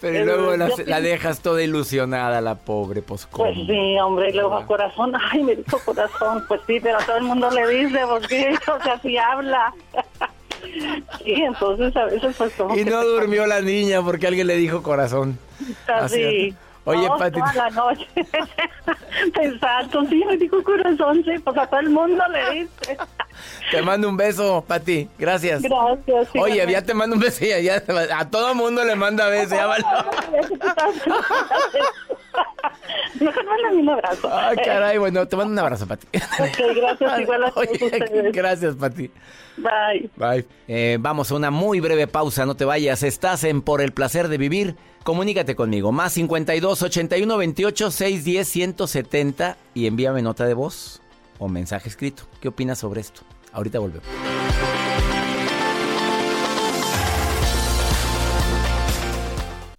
Pero 0.00 0.24
luego 0.24 0.56
la, 0.56 1.00
dejas 1.00 1.40
toda 1.40 1.62
ilusionada, 1.62 2.40
la 2.40 2.56
pobre, 2.56 3.02
pues 3.02 3.28
Pues 3.30 3.54
sí, 3.54 3.96
hombre, 4.00 4.30
y 4.30 4.32
luego 4.32 4.66
corazón, 4.66 5.12
ay, 5.30 5.44
me 5.44 5.54
dijo 5.54 5.78
corazón, 5.84 6.44
pues 6.48 6.60
sí, 6.66 6.80
pero 6.82 6.98
a 6.98 7.06
todo 7.06 7.18
el 7.18 7.22
mundo 7.22 7.48
le 7.50 7.68
dice, 7.68 8.00
porque, 8.08 8.58
o 8.76 8.82
sea, 8.82 8.98
si 8.98 9.16
habla. 9.16 9.72
Sí, 11.24 11.34
entonces 11.34 11.94
a 11.96 12.04
veces 12.06 12.34
pues 12.36 12.52
como 12.54 12.76
Y 12.76 12.84
no 12.84 13.04
durmió 13.04 13.46
la 13.46 13.60
niña 13.60 14.02
porque 14.02 14.26
alguien 14.26 14.46
le 14.46 14.56
dijo 14.56 14.82
corazón. 14.82 15.38
Así. 15.86 16.54
Oye, 16.84 17.08
Pati. 17.16 17.38
Toda 17.38 17.54
la 17.54 17.70
noche 17.70 18.06
pensando, 19.34 20.04
sí, 20.08 20.24
me 20.26 20.36
dijo 20.36 20.62
corazón, 20.64 21.22
sí, 21.24 21.38
pues 21.38 21.56
a 21.56 21.66
todo 21.66 21.80
el 21.80 21.90
mundo 21.90 22.24
le 22.32 22.60
dice. 22.60 22.98
Te 23.70 23.82
mando 23.82 24.08
un 24.08 24.16
beso, 24.16 24.64
Pati. 24.66 25.08
Gracias. 25.18 25.62
Gracias. 25.62 26.28
Oye, 26.34 26.66
ya 26.70 26.82
te 26.82 26.92
mando 26.92 27.16
un 27.16 27.22
beso. 27.22 27.44
Ya, 27.44 27.60
ya, 27.60 27.82
a 28.16 28.28
todo 28.28 28.50
el 28.50 28.56
mundo 28.56 28.84
le 28.84 28.94
manda 28.94 29.28
beso. 29.28 29.54
Ya 29.54 29.66
vale. 29.66 29.84
Mejor 33.20 33.44
mándame 33.44 33.82
un 33.82 33.88
abrazo. 33.90 34.28
Ay, 34.32 34.56
caray, 34.64 34.98
bueno, 34.98 35.26
te 35.26 35.36
mando 35.36 35.52
un 35.52 35.58
abrazo, 35.58 35.86
Pati. 35.86 36.06
Ok, 36.16 36.76
gracias. 36.76 37.20
Igual 37.20 37.44
a 37.44 37.52
Oye, 37.54 38.30
Gracias, 38.32 38.74
Pati. 38.76 39.10
Bye. 39.56 40.10
Bye. 40.16 40.46
Eh, 40.68 40.96
vamos 41.00 41.30
a 41.30 41.34
una 41.34 41.50
muy 41.50 41.80
breve 41.80 42.06
pausa, 42.06 42.46
no 42.46 42.54
te 42.54 42.64
vayas. 42.64 43.02
Estás 43.02 43.44
en 43.44 43.62
Por 43.62 43.80
el 43.80 43.92
placer 43.92 44.28
de 44.28 44.38
vivir. 44.38 44.76
Comunícate 45.04 45.56
conmigo. 45.56 45.92
Más 45.92 46.12
52 46.12 46.82
81 46.82 47.36
28 47.36 47.90
610 47.90 48.48
170 48.48 49.56
y 49.74 49.86
envíame 49.86 50.22
nota 50.22 50.46
de 50.46 50.54
voz 50.54 51.02
o 51.38 51.48
mensaje 51.48 51.88
escrito. 51.88 52.24
¿Qué 52.40 52.48
opinas 52.48 52.78
sobre 52.78 53.00
esto? 53.00 53.22
Ahorita 53.52 53.78
volvemos. 53.78 54.06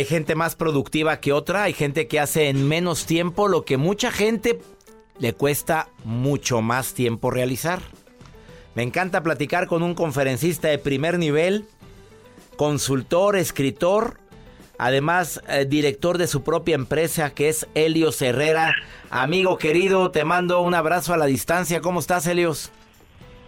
Hay 0.00 0.06
gente 0.06 0.34
más 0.34 0.56
productiva 0.56 1.20
que 1.20 1.34
otra, 1.34 1.64
hay 1.64 1.74
gente 1.74 2.08
que 2.08 2.18
hace 2.18 2.48
en 2.48 2.66
menos 2.66 3.04
tiempo 3.04 3.48
lo 3.48 3.66
que 3.66 3.76
mucha 3.76 4.10
gente 4.10 4.58
le 5.18 5.34
cuesta 5.34 5.90
mucho 6.04 6.62
más 6.62 6.94
tiempo 6.94 7.30
realizar. 7.30 7.82
Me 8.74 8.82
encanta 8.82 9.22
platicar 9.22 9.66
con 9.66 9.82
un 9.82 9.94
conferencista 9.94 10.68
de 10.68 10.78
primer 10.78 11.18
nivel, 11.18 11.66
consultor, 12.56 13.36
escritor, 13.36 14.18
además 14.78 15.42
eh, 15.48 15.66
director 15.68 16.16
de 16.16 16.28
su 16.28 16.42
propia 16.44 16.76
empresa 16.76 17.34
que 17.34 17.50
es 17.50 17.68
Helios 17.74 18.22
Herrera. 18.22 18.74
Amigo 19.10 19.58
querido, 19.58 20.10
te 20.10 20.24
mando 20.24 20.62
un 20.62 20.72
abrazo 20.72 21.12
a 21.12 21.18
la 21.18 21.26
distancia. 21.26 21.82
¿Cómo 21.82 22.00
estás, 22.00 22.26
Helios? 22.26 22.72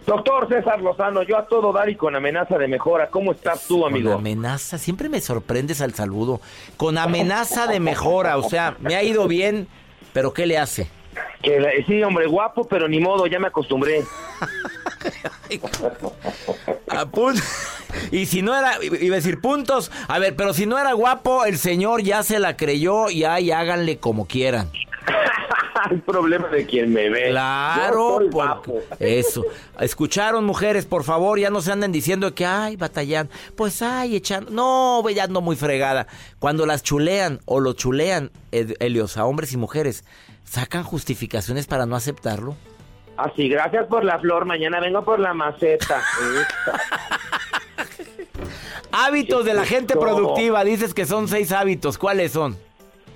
Doctor 0.05 0.49
César 0.49 0.81
Lozano, 0.81 1.23
yo 1.23 1.37
a 1.37 1.45
todo 1.45 1.71
dar 1.71 1.89
y 1.89 1.95
con 1.95 2.15
amenaza 2.15 2.57
de 2.57 2.67
mejora. 2.67 3.09
¿Cómo 3.09 3.31
estás 3.31 3.67
tú, 3.67 3.85
amigo? 3.85 4.11
Con 4.11 4.19
amenaza, 4.19 4.77
siempre 4.77 5.09
me 5.09 5.21
sorprendes 5.21 5.81
al 5.81 5.93
saludo. 5.93 6.41
Con 6.77 6.97
amenaza 6.97 7.67
de 7.67 7.79
mejora, 7.79 8.37
o 8.37 8.43
sea, 8.43 8.75
me 8.79 8.95
ha 8.95 9.03
ido 9.03 9.27
bien, 9.27 9.67
pero 10.11 10.33
¿qué 10.33 10.45
le 10.45 10.57
hace? 10.57 10.89
Que 11.41 11.83
sí, 11.87 12.01
hombre, 12.03 12.27
guapo, 12.27 12.67
pero 12.67 12.87
ni 12.87 12.99
modo, 12.99 13.27
ya 13.27 13.39
me 13.39 13.47
acostumbré. 13.47 14.03
y 18.11 18.25
si 18.25 18.41
no 18.41 18.57
era, 18.57 18.83
iba 18.83 19.15
a 19.15 19.17
decir 19.17 19.39
puntos, 19.41 19.91
a 20.07 20.19
ver, 20.19 20.35
pero 20.35 20.53
si 20.53 20.65
no 20.65 20.79
era 20.79 20.93
guapo, 20.93 21.45
el 21.45 21.57
señor 21.57 22.01
ya 22.01 22.23
se 22.23 22.39
la 22.39 22.57
creyó 22.57 23.09
y 23.09 23.23
ahí 23.23 23.51
háganle 23.51 23.97
como 23.97 24.25
quieran. 24.25 24.69
El 25.91 26.01
problema 26.01 26.47
de 26.49 26.65
quien 26.65 26.91
me 26.93 27.09
ve. 27.09 27.29
Claro, 27.29 28.19
eso. 28.99 29.43
Escucharon, 29.79 30.45
mujeres, 30.45 30.85
por 30.85 31.03
favor, 31.03 31.39
ya 31.39 31.49
no 31.49 31.61
se 31.61 31.71
anden 31.71 31.91
diciendo 31.91 32.33
que, 32.33 32.45
ay, 32.45 32.75
batallan. 32.75 33.29
Pues, 33.55 33.81
ay, 33.81 34.15
echando. 34.15 34.51
No, 34.51 35.09
ya 35.09 35.25
ando 35.25 35.41
muy 35.41 35.55
fregada. 35.55 36.07
Cuando 36.39 36.65
las 36.65 36.83
chulean 36.83 37.39
o 37.45 37.59
lo 37.59 37.73
chulean, 37.73 38.31
Helios, 38.51 39.17
a 39.17 39.25
hombres 39.25 39.53
y 39.53 39.57
mujeres, 39.57 40.05
sacan 40.43 40.83
justificaciones 40.83 41.67
para 41.67 41.85
no 41.85 41.95
aceptarlo. 41.95 42.55
Así, 43.17 43.47
gracias 43.47 43.85
por 43.87 44.03
la 44.03 44.19
flor. 44.19 44.45
Mañana 44.45 44.79
vengo 44.79 45.03
por 45.03 45.19
la 45.19 45.33
maceta. 45.33 46.01
hábitos 48.93 49.45
de 49.45 49.53
la 49.53 49.65
gente 49.65 49.95
productiva. 49.95 50.63
Dices 50.63 50.93
que 50.93 51.05
son 51.05 51.27
seis 51.27 51.51
hábitos. 51.51 51.97
¿Cuáles 51.97 52.31
son? 52.31 52.57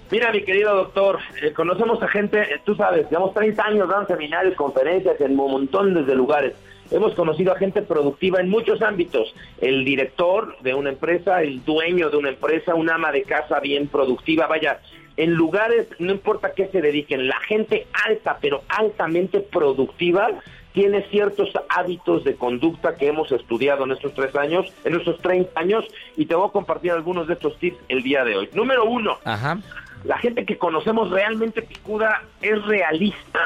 Mira, 0.09 0.31
mi 0.31 0.41
querido 0.41 0.73
doctor, 0.73 1.19
eh, 1.41 1.51
conocemos 1.51 2.01
a 2.01 2.07
gente, 2.07 2.39
eh, 2.39 2.61
tú 2.63 2.75
sabes, 2.75 3.09
llevamos 3.09 3.33
30 3.33 3.61
años 3.61 3.89
dando 3.89 4.07
seminarios, 4.07 4.55
conferencias 4.55 5.19
en 5.19 5.37
un 5.37 5.51
montón 5.51 6.05
de 6.05 6.15
lugares. 6.15 6.55
Hemos 6.89 7.13
conocido 7.13 7.51
a 7.51 7.57
gente 7.57 7.81
productiva 7.81 8.39
en 8.39 8.49
muchos 8.49 8.81
ámbitos. 8.81 9.35
El 9.59 9.83
director 9.83 10.57
de 10.61 10.73
una 10.73 10.91
empresa, 10.91 11.41
el 11.41 11.65
dueño 11.65 12.09
de 12.09 12.15
una 12.15 12.29
empresa, 12.29 12.73
un 12.73 12.89
ama 12.89 13.11
de 13.11 13.23
casa 13.23 13.59
bien 13.59 13.87
productiva, 13.87 14.47
vaya, 14.47 14.79
en 15.17 15.33
lugares, 15.33 15.87
no 15.99 16.13
importa 16.13 16.53
qué 16.53 16.67
se 16.67 16.81
dediquen, 16.81 17.27
la 17.27 17.39
gente 17.41 17.87
alta, 18.05 18.37
pero 18.39 18.61
altamente 18.69 19.41
productiva, 19.41 20.29
tiene 20.71 21.01
ciertos 21.09 21.49
hábitos 21.67 22.23
de 22.23 22.35
conducta 22.35 22.95
que 22.95 23.07
hemos 23.07 23.29
estudiado 23.33 23.83
en 23.83 23.91
estos 23.91 24.13
tres 24.13 24.33
años, 24.35 24.71
en 24.85 24.95
estos 24.95 25.19
30 25.19 25.59
años, 25.59 25.85
y 26.15 26.27
te 26.27 26.35
voy 26.35 26.47
a 26.47 26.51
compartir 26.51 26.91
algunos 26.91 27.27
de 27.27 27.33
estos 27.33 27.57
tips 27.57 27.77
el 27.89 28.03
día 28.03 28.23
de 28.23 28.37
hoy. 28.37 28.49
Número 28.53 28.85
uno, 28.85 29.17
Ajá 29.25 29.57
la 30.03 30.17
gente 30.17 30.45
que 30.45 30.57
conocemos 30.57 31.09
realmente 31.09 31.61
picuda 31.61 32.23
es 32.41 32.63
realista, 32.65 33.39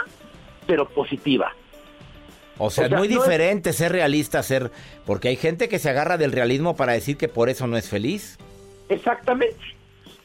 pero 0.67 0.87
positiva. 0.87 1.53
O 2.57 2.69
sea, 2.69 2.85
es 2.85 2.91
muy 2.91 3.07
diferente 3.07 3.73
ser 3.73 3.91
realista, 3.91 4.43
ser... 4.43 4.71
Porque 5.05 5.29
hay 5.29 5.35
gente 5.35 5.67
que 5.67 5.79
se 5.79 5.89
agarra 5.89 6.17
del 6.17 6.31
realismo 6.31 6.75
para 6.75 6.93
decir 6.93 7.17
que 7.17 7.27
por 7.27 7.49
eso 7.49 7.65
no 7.65 7.75
es 7.77 7.89
feliz. 7.89 8.37
Exactamente. 8.89 9.57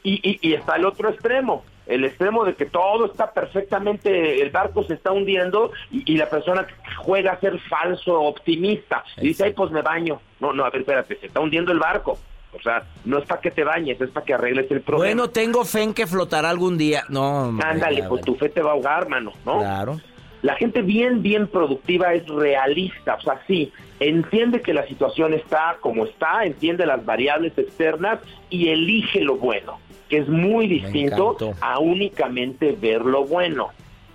Y, 0.02 0.38
y, 0.40 0.54
está 0.54 0.76
el 0.76 0.85
otro 0.85 1.09
extremo, 1.09 1.64
el 1.87 2.04
extremo 2.04 2.45
de 2.45 2.54
que 2.54 2.66
todo 2.66 3.06
está 3.06 3.33
perfectamente, 3.33 4.40
el 4.40 4.50
barco 4.50 4.85
se 4.85 4.95
está 4.95 5.11
hundiendo 5.11 5.73
y, 5.90 6.16
la 6.16 6.28
persona 6.28 6.66
juega 6.99 7.33
a 7.33 7.40
ser 7.40 7.59
falso, 7.61 8.21
optimista. 8.21 9.02
Y 9.16 9.28
dice, 9.28 9.45
ay, 9.45 9.52
pues 9.52 9.73
me 9.73 9.83
baño. 9.83 10.21
No, 10.38 10.52
no, 10.52 10.64
a 10.64 10.71
ver, 10.71 10.83
espérate, 10.83 11.16
se 11.16 11.26
está 11.26 11.40
hundiendo 11.40 11.73
el 11.73 11.78
barco 11.78 12.18
O 12.56 12.62
sea, 12.62 12.84
no 13.04 13.18
es 13.18 13.26
para 13.26 13.40
que 13.40 13.50
te 13.50 13.64
bañes, 13.64 14.00
es 14.00 14.10
para 14.10 14.25
que 14.25 14.34
arregles 14.34 14.70
el 14.70 14.80
problema. 14.80 15.06
Bueno, 15.06 15.30
tengo 15.30 15.64
fe 15.64 15.82
en 15.82 15.94
que 15.94 16.06
flotará 16.06 16.50
algún 16.50 16.78
día. 16.78 17.04
No, 17.08 17.56
Ándale, 17.62 18.02
pues 18.04 18.25
tu 18.25 18.34
fe 18.34 18.48
te 18.48 18.62
va 18.62 18.70
a 18.70 18.75
ahogar, 18.75 19.08
mano, 19.08 19.32
¿no? 19.44 19.58
Claro. 19.58 20.00
La 20.42 20.54
gente 20.54 20.82
bien, 20.82 21.22
bien 21.22 21.48
productiva 21.48 22.12
es 22.12 22.26
realista, 22.28 23.14
o 23.14 23.20
sea, 23.20 23.40
sí, 23.46 23.72
entiende 23.98 24.60
que 24.60 24.75
la 24.75 24.86
situación 24.86 25.34
está 25.34 25.78
como 25.80 26.04
está, 26.04 26.44
entiende 26.44 26.86
las 26.86 27.04
variables 27.04 27.56
externas 27.56 28.20
y 28.50 28.68
elige 28.68 29.22
lo 29.22 29.36
bueno, 29.36 29.78
que 30.08 30.18
es 30.18 30.28
muy 30.28 30.68
distinto 30.68 31.36
a 31.60 31.78
únicamente 31.78 32.76
ver 32.80 33.02
lo 33.02 33.25
bueno. 33.25 33.70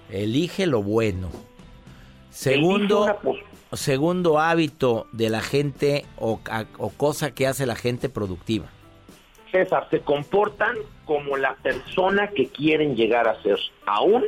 Elige 0.09 0.67
lo 0.67 0.83
bueno. 0.83 1.29
Segundo, 2.29 3.17
segundo 3.73 4.39
hábito 4.39 5.07
de 5.11 5.29
la 5.29 5.41
gente 5.41 6.05
o, 6.17 6.39
o 6.77 6.89
cosa 6.89 7.33
que 7.33 7.47
hace 7.47 7.65
la 7.65 7.75
gente 7.75 8.09
productiva. 8.09 8.65
César, 9.51 9.87
se 9.89 9.99
comportan 9.99 10.75
como 11.05 11.37
la 11.37 11.55
persona 11.55 12.27
que 12.27 12.47
quieren 12.47 12.95
llegar 12.95 13.27
a 13.27 13.41
ser, 13.43 13.59
aún 13.85 14.23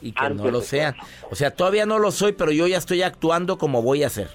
y 0.00 0.12
que 0.12 0.30
no 0.30 0.50
lo 0.50 0.60
sean. 0.60 0.94
O 1.30 1.34
sea, 1.34 1.50
todavía 1.50 1.86
no 1.86 1.98
lo 1.98 2.12
soy, 2.12 2.32
pero 2.32 2.52
yo 2.52 2.66
ya 2.66 2.78
estoy 2.78 3.02
actuando 3.02 3.58
como 3.58 3.82
voy 3.82 4.04
a 4.04 4.08
ser. 4.08 4.28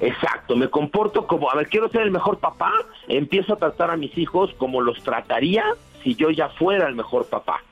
Exacto, 0.00 0.56
me 0.56 0.68
comporto 0.68 1.26
como, 1.26 1.50
a 1.50 1.54
ver, 1.54 1.68
quiero 1.68 1.88
ser 1.88 2.02
el 2.02 2.10
mejor 2.10 2.38
papá, 2.38 2.72
empiezo 3.08 3.54
a 3.54 3.56
tratar 3.56 3.90
a 3.90 3.96
mis 3.96 4.16
hijos 4.18 4.50
como 4.58 4.80
los 4.80 5.02
trataría 5.02 5.64
si 6.02 6.14
yo 6.14 6.30
ya 6.30 6.48
fuera 6.48 6.88
el 6.88 6.94
mejor 6.94 7.26
papá. 7.26 7.62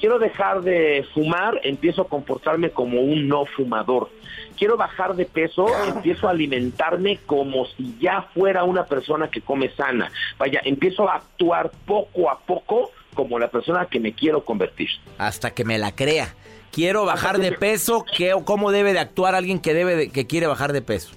Quiero 0.00 0.18
dejar 0.18 0.62
de 0.62 1.06
fumar, 1.12 1.60
empiezo 1.62 2.02
a 2.02 2.08
comportarme 2.08 2.70
como 2.70 3.02
un 3.02 3.28
no 3.28 3.44
fumador. 3.44 4.08
Quiero 4.56 4.78
bajar 4.78 5.14
de 5.14 5.26
peso, 5.26 5.66
empiezo 5.86 6.26
a 6.26 6.30
alimentarme 6.30 7.18
como 7.26 7.66
si 7.66 7.96
ya 8.00 8.22
fuera 8.32 8.64
una 8.64 8.86
persona 8.86 9.28
que 9.28 9.42
come 9.42 9.68
sana. 9.70 10.10
Vaya, 10.38 10.62
empiezo 10.64 11.08
a 11.08 11.16
actuar 11.16 11.70
poco 11.84 12.30
a 12.30 12.38
poco 12.38 12.90
como 13.14 13.38
la 13.38 13.48
persona 13.48 13.86
que 13.86 14.00
me 14.00 14.14
quiero 14.14 14.42
convertir. 14.42 14.88
Hasta 15.18 15.50
que 15.50 15.64
me 15.64 15.76
la 15.76 15.94
crea. 15.94 16.34
Quiero 16.72 17.04
bajar 17.04 17.38
de 17.38 17.52
peso, 17.52 18.04
¿qué, 18.16 18.34
¿cómo 18.44 18.70
debe 18.70 18.94
de 18.94 19.00
actuar 19.00 19.34
alguien 19.34 19.58
que 19.58 19.74
debe 19.74 20.10
que 20.10 20.26
quiere 20.26 20.46
bajar 20.46 20.72
de 20.72 20.80
peso? 20.80 21.12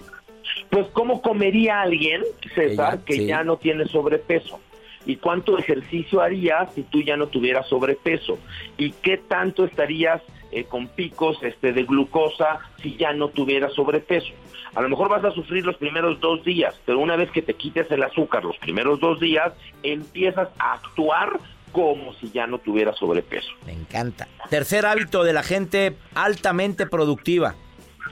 Pues 0.69 0.87
cómo 0.91 1.21
comería 1.21 1.81
alguien, 1.81 2.21
César, 2.53 2.99
que 3.05 3.25
ya 3.25 3.43
no 3.43 3.57
tiene 3.57 3.85
sobrepeso. 3.85 4.59
¿Y 5.05 5.17
cuánto 5.17 5.57
ejercicio 5.57 6.21
harías 6.21 6.73
si 6.73 6.83
tú 6.83 7.01
ya 7.01 7.17
no 7.17 7.27
tuvieras 7.27 7.67
sobrepeso? 7.67 8.39
¿Y 8.77 8.91
qué 8.91 9.17
tanto 9.17 9.65
estarías 9.65 10.21
eh, 10.51 10.63
con 10.65 10.87
picos 10.87 11.41
este, 11.43 11.73
de 11.73 11.83
glucosa 11.83 12.59
si 12.81 12.95
ya 12.95 13.13
no 13.13 13.29
tuvieras 13.29 13.73
sobrepeso? 13.73 14.33
A 14.75 14.81
lo 14.81 14.89
mejor 14.89 15.09
vas 15.09 15.23
a 15.23 15.31
sufrir 15.31 15.65
los 15.65 15.77
primeros 15.77 16.19
dos 16.19 16.43
días, 16.43 16.79
pero 16.85 16.99
una 16.99 17.15
vez 17.15 17.29
que 17.31 17.41
te 17.41 17.53
quites 17.53 17.91
el 17.91 18.01
azúcar 18.01 18.43
los 18.43 18.57
primeros 18.57 18.99
dos 18.99 19.19
días, 19.19 19.53
empiezas 19.83 20.49
a 20.57 20.73
actuar 20.73 21.39
como 21.71 22.13
si 22.15 22.31
ya 22.31 22.47
no 22.47 22.59
tuviera 22.59 22.93
sobrepeso. 22.93 23.49
Me 23.65 23.73
encanta. 23.73 24.27
Tercer 24.49 24.85
hábito 24.85 25.23
de 25.23 25.33
la 25.33 25.43
gente 25.43 25.95
altamente 26.15 26.87
productiva. 26.87 27.55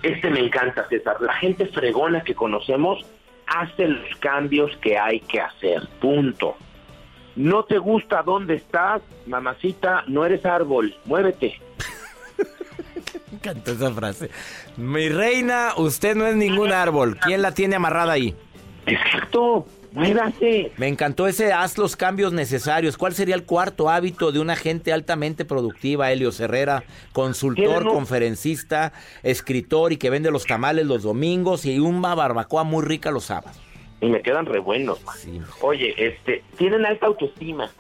Este 0.04 0.30
me 0.30 0.40
encanta, 0.40 0.88
César. 0.90 1.18
La 1.22 1.34
gente 1.34 1.68
fregona 1.68 2.24
que 2.24 2.34
conocemos 2.34 3.06
hace 3.48 3.88
los 3.88 4.16
cambios 4.18 4.76
que 4.78 4.98
hay 4.98 5.20
que 5.20 5.40
hacer. 5.40 5.88
Punto. 6.00 6.56
No 7.36 7.64
te 7.64 7.78
gusta 7.78 8.24
dónde 8.24 8.56
estás, 8.56 9.02
mamacita, 9.26 10.04
no 10.08 10.26
eres 10.26 10.46
árbol, 10.46 10.96
muévete. 11.06 11.60
me 13.32 13.38
encanta 13.38 13.72
esa 13.72 13.92
frase. 13.92 14.30
Mi 14.78 15.10
reina, 15.10 15.70
usted 15.78 16.16
no 16.16 16.28
es 16.28 16.36
ningún 16.36 16.72
árbol. 16.72 17.18
¿Quién 17.20 17.42
la 17.42 17.54
tiene 17.54 17.76
amarrada 17.78 18.14
ahí? 18.14 18.36
Exacto. 18.86 19.66
Muévase. 19.94 20.72
Me 20.78 20.88
encantó 20.88 21.28
ese 21.28 21.52
haz 21.52 21.78
los 21.78 21.98
cambios 21.98 22.32
necesarios. 22.32 22.98
¿Cuál 22.98 23.14
sería 23.14 23.36
el 23.36 23.44
cuarto 23.44 23.90
hábito 23.90 24.32
de 24.32 24.40
una 24.40 24.56
gente 24.56 24.94
altamente 24.94 25.44
productiva, 25.44 26.12
Helio 26.12 26.32
Herrera? 26.38 26.84
Consultor, 27.12 27.86
conferencista, 27.86 28.94
escritor 29.22 29.92
y 29.92 29.98
que 29.98 30.10
vende 30.10 30.32
los 30.32 30.46
tamales 30.46 30.86
los 30.86 31.04
domingos 31.04 31.66
y 31.66 31.80
una 31.80 32.16
barbacoa 32.16 32.64
muy 32.64 32.86
rica 32.86 33.12
los 33.12 33.26
sábados. 33.26 33.60
Y 34.02 34.08
me 34.08 34.22
quedan 34.22 34.46
re 34.48 34.60
buenos. 34.60 35.00
Oye, 35.62 35.94
este, 35.98 36.44
tienen 36.58 36.86
alta 36.86 37.06
autoestima. 37.06 37.72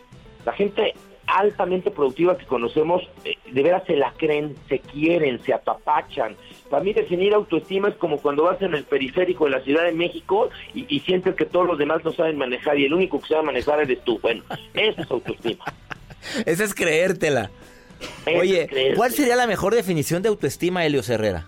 La 0.45 0.53
gente 0.53 0.93
altamente 1.27 1.91
productiva 1.91 2.37
que 2.37 2.45
conocemos, 2.45 3.03
eh, 3.23 3.35
de 3.51 3.63
veras 3.63 3.83
se 3.85 3.95
la 3.95 4.13
creen, 4.17 4.55
se 4.67 4.79
quieren, 4.79 5.41
se 5.43 5.53
apapachan. 5.53 6.35
Para 6.69 6.83
mí 6.83 6.93
definir 6.93 7.33
autoestima 7.33 7.89
es 7.89 7.95
como 7.95 8.17
cuando 8.17 8.43
vas 8.43 8.61
en 8.61 8.75
el 8.75 8.83
periférico 8.83 9.45
de 9.45 9.51
la 9.51 9.61
Ciudad 9.61 9.83
de 9.83 9.93
México 9.93 10.49
y, 10.73 10.99
sientes 11.01 11.35
que 11.35 11.45
todos 11.45 11.65
los 11.65 11.77
demás 11.77 12.03
no 12.03 12.11
saben 12.13 12.37
manejar 12.37 12.77
y 12.77 12.85
el 12.85 12.93
único 12.93 13.19
que 13.19 13.29
sabe 13.29 13.43
manejar 13.43 13.79
eres 13.79 14.03
tú. 14.03 14.19
Bueno, 14.19 14.43
esa 14.73 15.01
es 15.01 15.11
autoestima. 15.11 15.65
esa 16.45 16.63
es 16.63 16.73
creértela. 16.73 17.49
Oye, 18.39 18.93
¿cuál 18.95 19.11
sería 19.11 19.35
la 19.35 19.47
mejor 19.47 19.75
definición 19.75 20.21
de 20.21 20.29
autoestima, 20.29 20.85
Helio 20.85 21.01
Herrera? 21.07 21.47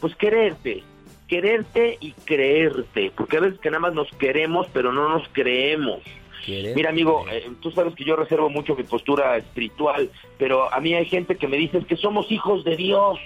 Pues 0.00 0.14
quererte, 0.16 0.82
quererte 1.30 1.96
y 2.00 2.10
creerte, 2.10 3.12
porque 3.16 3.36
a 3.36 3.40
veces 3.40 3.60
que 3.60 3.70
nada 3.70 3.78
más 3.78 3.94
nos 3.94 4.10
queremos, 4.18 4.66
pero 4.72 4.92
no 4.92 5.08
nos 5.08 5.28
creemos. 5.28 6.00
Mira, 6.74 6.90
amigo, 6.90 7.24
eh, 7.30 7.48
tú 7.60 7.70
sabes 7.70 7.94
que 7.94 8.04
yo 8.04 8.16
reservo 8.16 8.50
mucho 8.50 8.74
mi 8.74 8.82
postura 8.82 9.36
espiritual, 9.36 10.10
pero 10.38 10.72
a 10.74 10.80
mí 10.80 10.92
hay 10.94 11.06
gente 11.06 11.36
que 11.36 11.46
me 11.46 11.56
dice 11.56 11.84
que 11.84 11.96
somos 11.96 12.32
hijos 12.32 12.64
de 12.64 12.74
Dios. 12.74 13.20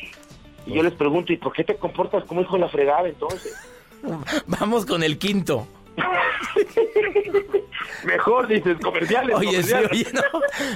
Y 0.67 0.75
yo 0.75 0.83
les 0.83 0.93
pregunto, 0.93 1.33
¿y 1.33 1.39
por 1.39 1.55
qué 1.55 1.65
te 1.65 1.77
comportas 1.77 2.25
como 2.25 2.43
hijo 2.43 2.57
de 2.57 2.61
la 2.61 2.69
fregada 2.69 3.09
entonces? 3.09 3.57
Vamos 4.47 4.85
con 4.85 5.03
el 5.03 5.17
quinto. 5.17 5.67
Mejor 8.05 8.49
dices 8.49 8.77
comerciales. 8.83 9.37
Oye, 9.37 9.63
sí, 9.63 9.73
oye, 9.91 10.07
no. 10.13 10.23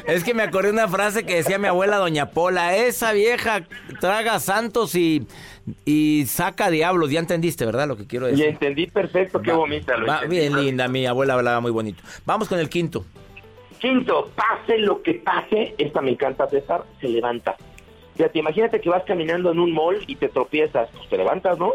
Es 0.06 0.24
que 0.24 0.34
me 0.34 0.44
acordé 0.44 0.70
una 0.70 0.88
frase 0.88 1.24
que 1.24 1.36
decía 1.36 1.58
mi 1.58 1.66
abuela 1.66 1.96
Doña 1.96 2.30
Pola, 2.30 2.76
esa 2.76 3.12
vieja 3.12 3.66
traga 4.00 4.38
santos 4.40 4.94
y, 4.94 5.26
y 5.84 6.24
saca 6.26 6.70
diablos. 6.70 7.10
Ya 7.10 7.20
entendiste, 7.20 7.66
¿verdad? 7.66 7.88
Lo 7.88 7.96
que 7.96 8.06
quiero 8.06 8.26
decir. 8.26 8.44
Y 8.44 8.48
entendí 8.48 8.86
perfecto, 8.86 9.42
qué 9.42 9.52
bonita. 9.52 9.96
Lo 9.96 10.06
va, 10.06 10.22
bien 10.22 10.56
linda, 10.56 10.88
mi 10.88 11.06
abuela 11.06 11.34
hablaba 11.34 11.60
muy 11.60 11.70
bonito. 11.70 12.02
Vamos 12.24 12.48
con 12.48 12.58
el 12.58 12.68
quinto. 12.68 13.04
Quinto, 13.78 14.30
pase 14.34 14.78
lo 14.78 15.02
que 15.02 15.14
pase, 15.14 15.74
esta 15.78 16.00
me 16.00 16.10
encanta 16.10 16.48
César, 16.48 16.84
se 17.00 17.08
levanta. 17.08 17.56
Fíjate, 18.16 18.40
imagínate 18.40 18.80
que 18.80 18.90
vas 18.90 19.04
caminando 19.04 19.52
en 19.52 19.60
un 19.60 19.72
mall 19.72 20.02
y 20.08 20.16
te 20.16 20.28
tropiezas, 20.28 20.88
pues 20.96 21.08
te 21.08 21.16
levantas, 21.16 21.56
¿no? 21.58 21.72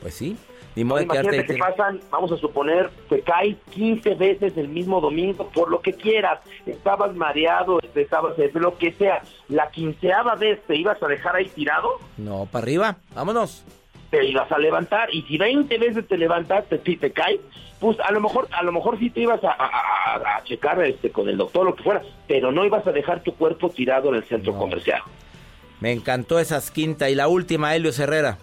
Pues 0.00 0.14
sí. 0.14 0.38
Imagínate 0.74 1.44
que 1.44 1.54
pasan, 1.54 2.00
vamos 2.10 2.32
a 2.32 2.36
suponer, 2.36 2.90
te 3.08 3.20
caes 3.20 3.56
15 3.70 4.14
veces 4.14 4.56
el 4.56 4.68
mismo 4.68 5.00
domingo, 5.00 5.48
por 5.48 5.70
lo 5.70 5.80
que 5.80 5.92
quieras. 5.92 6.40
Estabas 6.66 7.14
mareado, 7.14 7.78
estabas, 7.94 8.34
lo 8.54 8.78
que 8.78 8.92
sea. 8.92 9.22
La 9.48 9.70
quinceava 9.70 10.34
vez 10.34 10.60
te 10.66 10.76
ibas 10.76 11.02
a 11.02 11.08
dejar 11.08 11.36
ahí 11.36 11.48
tirado. 11.48 11.98
No, 12.16 12.46
para 12.50 12.62
arriba, 12.62 12.96
vámonos. 13.14 13.64
Te 14.10 14.24
ibas 14.24 14.50
a 14.50 14.58
levantar 14.58 15.12
y 15.12 15.22
si 15.22 15.38
20 15.38 15.78
veces 15.78 16.06
te 16.06 16.18
levantaste 16.18 16.80
y 16.84 16.96
te 16.96 17.12
caes, 17.12 17.40
pues 17.80 17.98
a 18.00 18.12
lo 18.12 18.20
mejor, 18.20 18.46
a 18.52 18.62
lo 18.62 18.72
mejor 18.72 18.98
sí 18.98 19.10
te 19.10 19.20
ibas 19.20 19.40
a, 19.42 20.40
checar 20.44 20.82
este 20.84 21.10
con 21.10 21.28
el 21.28 21.36
doctor, 21.36 21.64
lo 21.64 21.74
que 21.74 21.82
fuera, 21.82 22.02
pero 22.28 22.52
no 22.52 22.64
ibas 22.64 22.86
a 22.86 22.92
dejar 22.92 23.22
tu 23.22 23.34
cuerpo 23.34 23.70
tirado 23.70 24.10
en 24.10 24.16
el 24.16 24.24
centro 24.24 24.56
comercial. 24.56 25.02
Me 25.80 25.90
encantó 25.90 26.38
esa 26.38 26.60
quinta 26.72 27.10
y 27.10 27.14
la 27.14 27.26
última, 27.26 27.74
Helio 27.74 27.90
Herrera. 27.90 28.38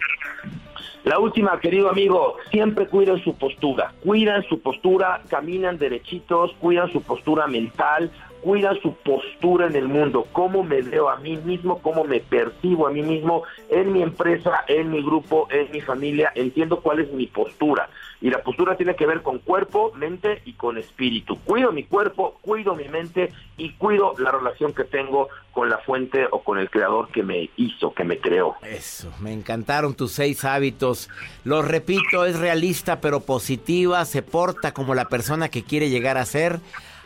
La 1.10 1.18
última, 1.18 1.60
querido 1.60 1.90
amigo, 1.90 2.36
siempre 2.52 2.86
cuiden 2.86 3.18
su 3.24 3.34
postura, 3.34 3.94
cuidan 4.06 4.44
su 4.44 4.62
postura, 4.62 5.24
caminan 5.28 5.80
derechitos, 5.80 6.52
cuidan 6.60 6.92
su 6.92 7.02
postura 7.02 7.48
mental, 7.48 8.12
cuidan 8.42 8.80
su 8.80 8.94
postura 8.94 9.66
en 9.66 9.76
el 9.76 9.88
mundo, 9.88 10.28
cómo 10.34 10.64
me 10.64 10.84
veo 10.84 11.10
a 11.10 11.16
mí 11.18 11.36
mismo, 11.38 11.80
cómo 11.82 12.04
me 12.04 12.20
percibo 12.20 12.86
a 12.86 12.92
mí 12.92 13.02
mismo 13.02 13.42
en 13.70 13.92
mi 13.92 14.04
empresa, 14.04 14.64
en 14.68 14.92
mi 14.92 15.02
grupo, 15.02 15.48
en 15.50 15.72
mi 15.72 15.82
familia, 15.82 16.32
entiendo 16.36 16.80
cuál 16.80 17.00
es 17.00 17.12
mi 17.12 17.26
postura. 17.26 17.90
Y 18.22 18.30
la 18.30 18.44
postura 18.44 18.76
tiene 18.76 18.96
que 18.96 19.06
ver 19.06 19.22
con 19.22 19.40
cuerpo, 19.40 19.94
mente 19.96 20.42
y 20.46 20.54
con 20.54 20.78
espíritu. 20.78 21.38
Cuido 21.40 21.72
mi 21.72 21.84
cuerpo, 21.86 22.38
cuido 22.42 22.76
mi 22.76 22.90
mente 22.90 23.32
y 23.58 23.72
cuido 23.74 24.14
la 24.18 24.32
relación 24.32 24.74
que 24.74 24.84
tengo 24.84 25.30
con 25.54 25.70
la 25.70 25.78
fuente 25.78 26.28
o 26.32 26.44
con 26.44 26.58
el 26.60 26.70
creador 26.70 27.10
que 27.10 27.24
me 27.24 27.50
hizo, 27.56 27.94
que 27.94 28.04
me 28.04 28.20
creó. 28.20 28.56
Eso, 28.62 29.12
me 29.20 29.32
encantaron 29.32 29.94
tus 29.94 30.12
seis 30.12 30.44
hábitos. 30.44 31.10
Los 31.46 31.66
repito, 31.66 32.26
es 32.26 32.38
realista 32.38 33.00
pero 33.00 33.22
positiva, 33.22 34.04
se 34.04 34.22
porta 34.22 34.74
como 34.74 34.96
la 34.96 35.06
persona 35.06 35.50
que 35.50 35.64
quiere 35.64 35.90
llegar 35.90 36.18
a 36.18 36.26
ser 36.26 36.60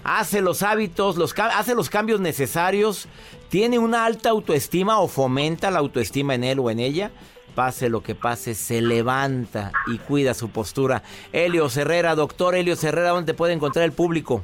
hace 0.04 0.42
los 0.42 0.64
hábitos, 0.64 1.18
los, 1.18 1.34
hace 1.38 1.76
los 1.76 1.90
cambios 1.90 2.20
necesarios, 2.20 3.08
tiene 3.50 3.80
una 3.80 4.06
alta 4.06 4.30
autoestima 4.30 5.00
o 5.00 5.08
fomenta 5.08 5.72
la 5.72 5.80
autoestima 5.80 6.36
en 6.36 6.44
él 6.44 6.60
o 6.60 6.70
en 6.70 6.80
ella, 6.80 7.12
pase 7.56 7.90
lo 7.90 8.02
que 8.02 8.16
pase, 8.16 8.56
se 8.56 8.82
levanta 8.82 9.72
y 9.88 9.98
cuida 10.00 10.34
su 10.34 10.50
postura. 10.50 11.04
Helio 11.32 11.68
Herrera, 11.76 12.16
doctor 12.16 12.56
Helio 12.56 12.76
Herrera, 12.82 13.10
¿dónde 13.10 13.34
te 13.34 13.38
puede 13.38 13.54
encontrar 13.54 13.86
el 13.86 13.92
público? 13.92 14.42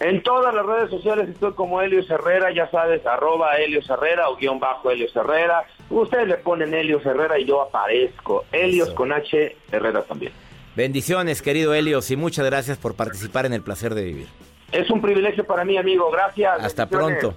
En 0.00 0.22
todas 0.22 0.54
las 0.54 0.64
redes 0.64 0.88
sociales 0.88 1.28
estoy 1.28 1.52
como 1.52 1.82
Helio 1.82 2.02
Herrera, 2.08 2.50
ya 2.54 2.70
sabes, 2.70 3.04
arroba 3.06 3.56
Helio 3.56 3.80
Herrera 3.86 4.30
o 4.30 4.36
guion 4.36 4.58
bajo 4.58 4.90
Helio 4.90 5.08
Herrera. 5.14 5.64
Ustedes 5.90 6.26
le 6.26 6.36
ponen 6.36 6.72
Helio 6.72 7.00
Herrera 7.04 7.38
y 7.38 7.44
yo 7.44 7.60
aparezco. 7.60 8.46
Helios 8.50 8.90
con 8.90 9.12
H, 9.12 9.56
Herrera 9.70 10.02
también. 10.02 10.32
Bendiciones, 10.74 11.42
querido 11.42 11.74
Helios, 11.74 12.10
y 12.10 12.16
muchas 12.16 12.46
gracias 12.46 12.78
por 12.78 12.94
participar 12.94 13.44
en 13.44 13.52
el 13.52 13.62
placer 13.62 13.94
de 13.94 14.04
vivir. 14.04 14.28
Es 14.72 14.88
un 14.88 15.02
privilegio 15.02 15.44
para 15.44 15.64
mí, 15.64 15.76
amigo. 15.76 16.10
Gracias. 16.10 16.60
Hasta 16.60 16.88
pronto. 16.88 17.34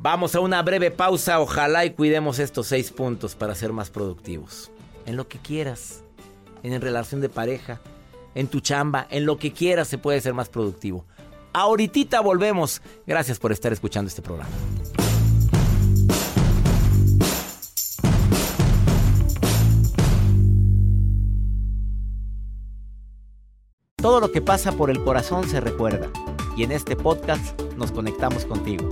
Vamos 0.00 0.36
a 0.36 0.40
una 0.40 0.62
breve 0.62 0.92
pausa. 0.92 1.40
Ojalá 1.40 1.84
y 1.84 1.90
cuidemos 1.90 2.38
estos 2.38 2.68
seis 2.68 2.92
puntos 2.92 3.34
para 3.34 3.56
ser 3.56 3.72
más 3.72 3.90
productivos. 3.90 4.70
En 5.06 5.16
lo 5.16 5.26
que 5.26 5.38
quieras. 5.38 6.04
En 6.62 6.80
relación 6.80 7.20
de 7.20 7.28
pareja. 7.28 7.80
En 8.36 8.46
tu 8.46 8.60
chamba. 8.60 9.08
En 9.10 9.26
lo 9.26 9.38
que 9.38 9.52
quieras 9.52 9.88
se 9.88 9.98
puede 9.98 10.20
ser 10.20 10.34
más 10.34 10.48
productivo. 10.48 11.04
Ahorita 11.52 12.20
volvemos. 12.20 12.80
Gracias 13.08 13.40
por 13.40 13.50
estar 13.50 13.72
escuchando 13.72 14.08
este 14.08 14.22
programa. 14.22 14.50
Todo 23.96 24.20
lo 24.20 24.30
que 24.30 24.40
pasa 24.40 24.70
por 24.70 24.90
el 24.90 25.02
corazón 25.02 25.48
se 25.48 25.60
recuerda 25.60 26.08
y 26.56 26.62
en 26.62 26.70
este 26.70 26.94
podcast 26.94 27.60
nos 27.76 27.90
conectamos 27.90 28.44
contigo. 28.44 28.88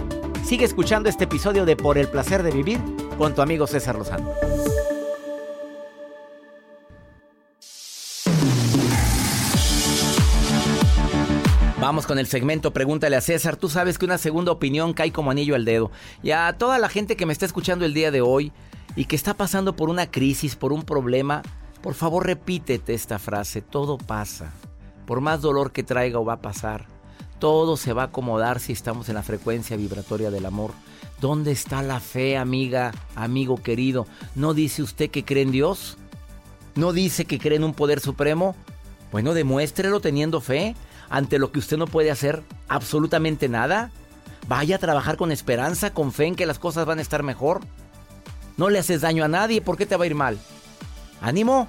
Sigue 0.46 0.64
escuchando 0.64 1.08
este 1.08 1.24
episodio 1.24 1.64
de 1.64 1.74
Por 1.74 1.98
el 1.98 2.06
placer 2.06 2.44
de 2.44 2.52
vivir 2.52 2.78
con 3.18 3.34
tu 3.34 3.42
amigo 3.42 3.66
César 3.66 3.96
Lozano. 3.96 4.30
Vamos 11.80 12.06
con 12.06 12.20
el 12.20 12.28
segmento 12.28 12.72
Pregúntale 12.72 13.16
a 13.16 13.20
César. 13.20 13.56
Tú 13.56 13.68
sabes 13.68 13.98
que 13.98 14.04
una 14.04 14.18
segunda 14.18 14.52
opinión 14.52 14.94
cae 14.94 15.10
como 15.10 15.32
anillo 15.32 15.56
al 15.56 15.64
dedo. 15.64 15.90
Y 16.22 16.30
a 16.30 16.52
toda 16.56 16.78
la 16.78 16.88
gente 16.88 17.16
que 17.16 17.26
me 17.26 17.32
está 17.32 17.44
escuchando 17.44 17.84
el 17.84 17.92
día 17.92 18.12
de 18.12 18.20
hoy 18.20 18.52
y 18.94 19.06
que 19.06 19.16
está 19.16 19.34
pasando 19.34 19.74
por 19.74 19.90
una 19.90 20.12
crisis, 20.12 20.54
por 20.54 20.72
un 20.72 20.84
problema, 20.84 21.42
por 21.82 21.94
favor 21.94 22.24
repítete 22.24 22.94
esta 22.94 23.18
frase. 23.18 23.62
Todo 23.62 23.98
pasa. 23.98 24.52
Por 25.06 25.20
más 25.20 25.40
dolor 25.40 25.72
que 25.72 25.82
traiga 25.82 26.20
o 26.20 26.24
va 26.24 26.34
a 26.34 26.40
pasar, 26.40 26.86
todo 27.38 27.76
se 27.76 27.92
va 27.92 28.02
a 28.02 28.06
acomodar 28.06 28.60
si 28.60 28.72
estamos 28.72 29.08
en 29.08 29.14
la 29.14 29.22
frecuencia 29.22 29.76
vibratoria 29.76 30.30
del 30.30 30.46
amor. 30.46 30.72
¿Dónde 31.20 31.52
está 31.52 31.82
la 31.82 32.00
fe, 32.00 32.36
amiga, 32.36 32.92
amigo 33.14 33.62
querido? 33.62 34.06
¿No 34.34 34.54
dice 34.54 34.82
usted 34.82 35.10
que 35.10 35.24
cree 35.24 35.42
en 35.42 35.50
Dios? 35.50 35.96
¿No 36.74 36.92
dice 36.92 37.24
que 37.24 37.38
cree 37.38 37.56
en 37.56 37.64
un 37.64 37.74
poder 37.74 38.00
supremo? 38.00 38.54
Bueno, 39.12 39.32
demuéstrelo 39.32 40.00
teniendo 40.00 40.40
fe 40.40 40.74
ante 41.08 41.38
lo 41.38 41.52
que 41.52 41.58
usted 41.58 41.78
no 41.78 41.86
puede 41.86 42.10
hacer 42.10 42.42
absolutamente 42.68 43.48
nada. 43.48 43.90
Vaya 44.48 44.76
a 44.76 44.80
trabajar 44.80 45.16
con 45.16 45.32
esperanza, 45.32 45.92
con 45.92 46.12
fe 46.12 46.26
en 46.26 46.34
que 46.36 46.46
las 46.46 46.58
cosas 46.58 46.86
van 46.86 46.98
a 46.98 47.02
estar 47.02 47.22
mejor. 47.22 47.60
No 48.56 48.68
le 48.70 48.78
haces 48.78 49.00
daño 49.00 49.24
a 49.24 49.28
nadie, 49.28 49.60
¿por 49.60 49.76
qué 49.76 49.86
te 49.86 49.96
va 49.96 50.04
a 50.04 50.06
ir 50.06 50.14
mal? 50.14 50.38
¿Ánimo? 51.20 51.68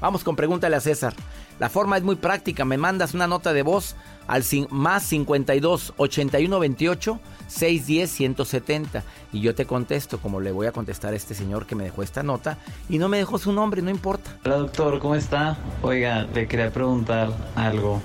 Vamos 0.00 0.24
con 0.24 0.36
pregúntale 0.36 0.76
a 0.76 0.80
César. 0.80 1.14
La 1.58 1.68
forma 1.68 1.96
es 1.96 2.02
muy 2.02 2.16
práctica. 2.16 2.64
Me 2.64 2.78
mandas 2.78 3.14
una 3.14 3.26
nota 3.26 3.52
de 3.52 3.62
voz 3.62 3.96
al 4.28 4.44
más 4.70 5.02
52 5.04 5.94
81 5.96 6.58
28 6.60 7.20
610 7.48 8.10
170 8.10 9.02
y 9.32 9.40
yo 9.40 9.54
te 9.54 9.64
contesto 9.64 10.20
como 10.20 10.40
le 10.40 10.52
voy 10.52 10.66
a 10.66 10.72
contestar 10.72 11.14
a 11.14 11.16
este 11.16 11.34
señor 11.34 11.66
que 11.66 11.74
me 11.74 11.84
dejó 11.84 12.02
esta 12.02 12.22
nota 12.22 12.58
y 12.88 12.98
no 12.98 13.08
me 13.08 13.16
dejó 13.16 13.38
su 13.38 13.52
nombre, 13.52 13.82
no 13.82 13.90
importa. 13.90 14.30
Hola 14.44 14.56
doctor, 14.56 14.98
¿cómo 15.00 15.14
está? 15.14 15.56
Oiga, 15.82 16.28
le 16.34 16.46
quería 16.46 16.70
preguntar 16.70 17.30
algo. 17.56 18.00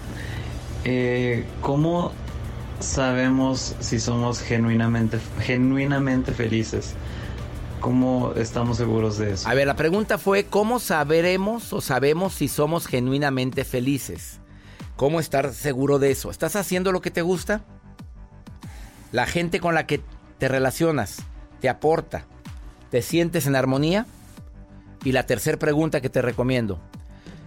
Eh, 0.85 1.45
¿Cómo 1.61 2.13
sabemos 2.79 3.75
si 3.79 3.99
somos 3.99 4.41
genuinamente, 4.41 5.19
genuinamente 5.41 6.31
felices? 6.31 6.95
¿Cómo 7.81 8.31
estamos 8.37 8.77
seguros 8.77 9.17
de 9.17 9.33
eso? 9.33 9.49
A 9.49 9.53
ver, 9.53 9.67
la 9.67 9.75
pregunta 9.75 10.17
fue, 10.17 10.45
¿cómo 10.45 10.79
sabremos 10.79 11.73
o 11.73 11.81
sabemos 11.81 12.33
si 12.33 12.47
somos 12.47 12.87
genuinamente 12.87 13.65
felices? 13.65 14.39
¿Cómo 14.95 15.19
estar 15.19 15.53
seguro 15.53 15.99
de 15.99 16.11
eso? 16.11 16.29
¿Estás 16.29 16.55
haciendo 16.55 16.91
lo 16.91 17.01
que 17.01 17.11
te 17.11 17.21
gusta? 17.21 17.61
¿La 19.11 19.25
gente 19.25 19.59
con 19.59 19.73
la 19.73 19.87
que 19.87 20.01
te 20.37 20.47
relacionas 20.47 21.17
te 21.61 21.69
aporta? 21.69 22.25
¿Te 22.91 23.01
sientes 23.01 23.47
en 23.47 23.55
armonía? 23.55 24.05
Y 25.03 25.11
la 25.11 25.25
tercera 25.25 25.57
pregunta 25.57 25.99
que 25.99 26.09
te 26.09 26.21
recomiendo, 26.21 26.79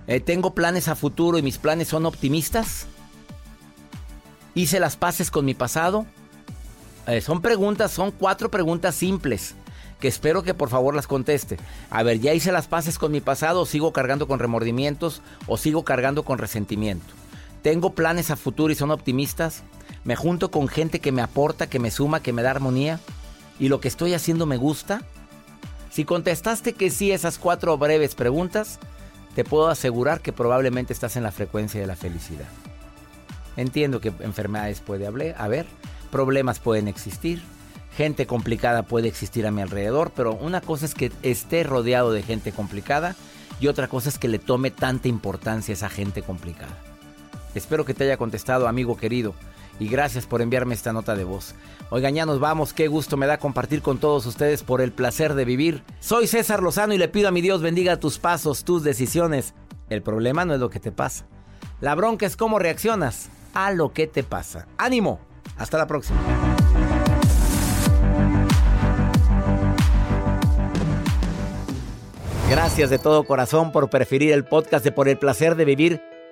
eh, 0.07 0.21
¿tengo 0.21 0.55
planes 0.55 0.89
a 0.89 0.95
futuro 0.95 1.39
y 1.39 1.43
mis 1.43 1.59
planes 1.59 1.89
son 1.89 2.05
optimistas? 2.05 2.87
¿Hice 4.55 4.81
las 4.81 4.97
paces 4.97 5.31
con 5.31 5.45
mi 5.45 5.55
pasado? 5.55 6.05
Eh, 7.07 7.21
son 7.21 7.41
preguntas, 7.41 7.93
son 7.93 8.11
cuatro 8.11 8.51
preguntas 8.51 8.95
simples 8.95 9.55
que 10.01 10.09
espero 10.09 10.43
que 10.43 10.53
por 10.53 10.69
favor 10.69 10.95
las 10.95 11.07
conteste. 11.07 11.57
A 11.91 12.03
ver, 12.03 12.21
¿ya 12.21 12.35
hice 12.35 12.53
las 12.53 12.67
paces 12.67 12.99
con 12.99 13.13
mi 13.13 13.21
pasado 13.21 13.63
o 13.63 13.67
sigo 13.67 13.93
cargando 13.93 14.27
con 14.27 14.39
remordimientos 14.39 15.23
o 15.47 15.57
sigo 15.57 15.85
cargando 15.85 16.25
con 16.25 16.39
resentimiento? 16.39 17.15
¿Tengo 17.67 17.95
planes 17.97 18.31
a 18.31 18.37
futuro 18.37 18.73
y 18.73 18.77
son 18.77 18.93
optimistas? 18.93 19.65
¿Me 20.05 20.15
junto 20.15 20.53
con 20.53 20.69
gente 20.69 21.01
que 21.01 21.11
me 21.11 21.21
aporta, 21.21 21.69
que 21.69 21.81
me 21.81 21.91
suma, 21.91 22.23
que 22.23 22.33
me 22.33 22.45
da 22.45 22.53
armonía? 22.53 23.01
¿Y 23.59 23.71
lo 23.71 23.81
que 23.81 23.89
estoy 23.89 24.15
haciendo 24.15 24.47
me 24.47 24.57
gusta? 24.57 25.03
Si 25.91 26.05
contestaste 26.05 26.75
que 26.75 26.91
sí 26.91 27.11
esas 27.11 27.39
cuatro 27.41 27.77
breves 27.77 28.15
preguntas, 28.15 28.79
te 29.35 29.43
puedo 29.43 29.67
asegurar 29.67 30.21
que 30.21 30.33
probablemente 30.33 30.93
estás 30.93 31.17
en 31.17 31.25
la 31.25 31.33
frecuencia 31.33 31.81
de 31.81 31.89
la 31.89 31.97
felicidad. 31.97 32.47
Entiendo 33.57 34.01
que 34.01 34.13
enfermedades 34.21 34.79
puede 34.79 35.05
haber, 35.37 35.67
problemas 36.13 36.61
pueden 36.61 36.87
existir, 36.87 37.43
gente 37.97 38.29
complicada 38.29 38.85
puede 38.85 39.09
existir 39.09 39.45
a 39.45 39.51
mi 39.51 39.61
alrededor, 39.61 40.13
pero 40.15 40.35
una 40.35 40.61
cosa 40.61 40.87
es 40.87 40.95
que 40.95 41.11
esté 41.25 41.65
rodeado 41.65 42.13
de 42.13 42.23
gente 42.23 42.53
complicada 42.53 43.17
y 43.59 43.67
otra 43.67 43.89
cosa 43.89 44.09
es 44.09 44.21
que 44.21 44.29
le 44.29 44.39
tome 44.39 44.71
tanta 44.71 45.09
importancia 45.09 45.73
a 45.73 45.79
esa 45.79 45.89
gente 45.89 46.23
complicada. 46.23 46.96
Espero 47.57 47.87
que 47.87 47.95
te 47.95 48.05
haya 48.05 48.19
contestado, 48.19 48.69
amigo 48.69 48.99
querido, 48.99 49.35
y 49.81 49.89
gracias 49.89 50.27
por 50.27 50.43
enviarme 50.43 50.75
esta 50.75 50.93
nota 50.93 51.17
de 51.17 51.25
voz. 51.25 51.55
Oigan, 51.89 52.15
ya 52.15 52.27
nos 52.27 52.39
vamos, 52.39 52.75
qué 52.75 52.87
gusto 52.87 53.17
me 53.17 53.27
da 53.27 53.39
compartir 53.39 53.81
con 53.81 53.97
todos 53.97 54.27
ustedes 54.27 54.63
por 54.63 54.83
el 54.83 54.93
placer 54.93 55.33
de 55.33 55.47
vivir. 55.47 55.83
Soy 55.99 56.27
César 56.27 56.63
Lozano 56.63 56.93
y 56.93 56.99
le 56.99 57.09
pido 57.09 57.29
a 57.29 57.33
mi 57.33 57.41
Dios 57.41 57.63
bendiga 57.63 57.99
tus 57.99 58.19
pasos, 58.19 58.63
tus 58.63 58.83
decisiones. 58.85 59.55
El 59.89 60.03
problema 60.03 60.45
no 60.45 60.53
es 60.53 60.61
lo 60.61 60.69
que 60.69 60.81
te 60.81 60.93
pasa. 60.93 61.25
La 61.81 61.95
bronca 61.95 62.27
es 62.27 62.37
cómo 62.37 62.59
reaccionas 62.59 63.31
a 63.55 63.73
lo 63.73 63.95
que 63.95 64.07
te 64.07 64.23
pasa. 64.23 64.67
Ánimo, 64.77 65.19
hasta 65.57 65.79
la 65.79 65.87
próxima. 65.87 66.21
Gracias 72.51 72.91
de 72.91 72.99
todo 72.99 73.25
corazón 73.25 73.73
por 73.73 73.89
preferir 73.89 74.33
el 74.33 74.45
podcast 74.45 74.85
de 74.85 74.93
Por 74.93 75.09
el 75.09 75.19
placer 75.19 75.57
de 75.57 75.65
vivir 75.65 76.03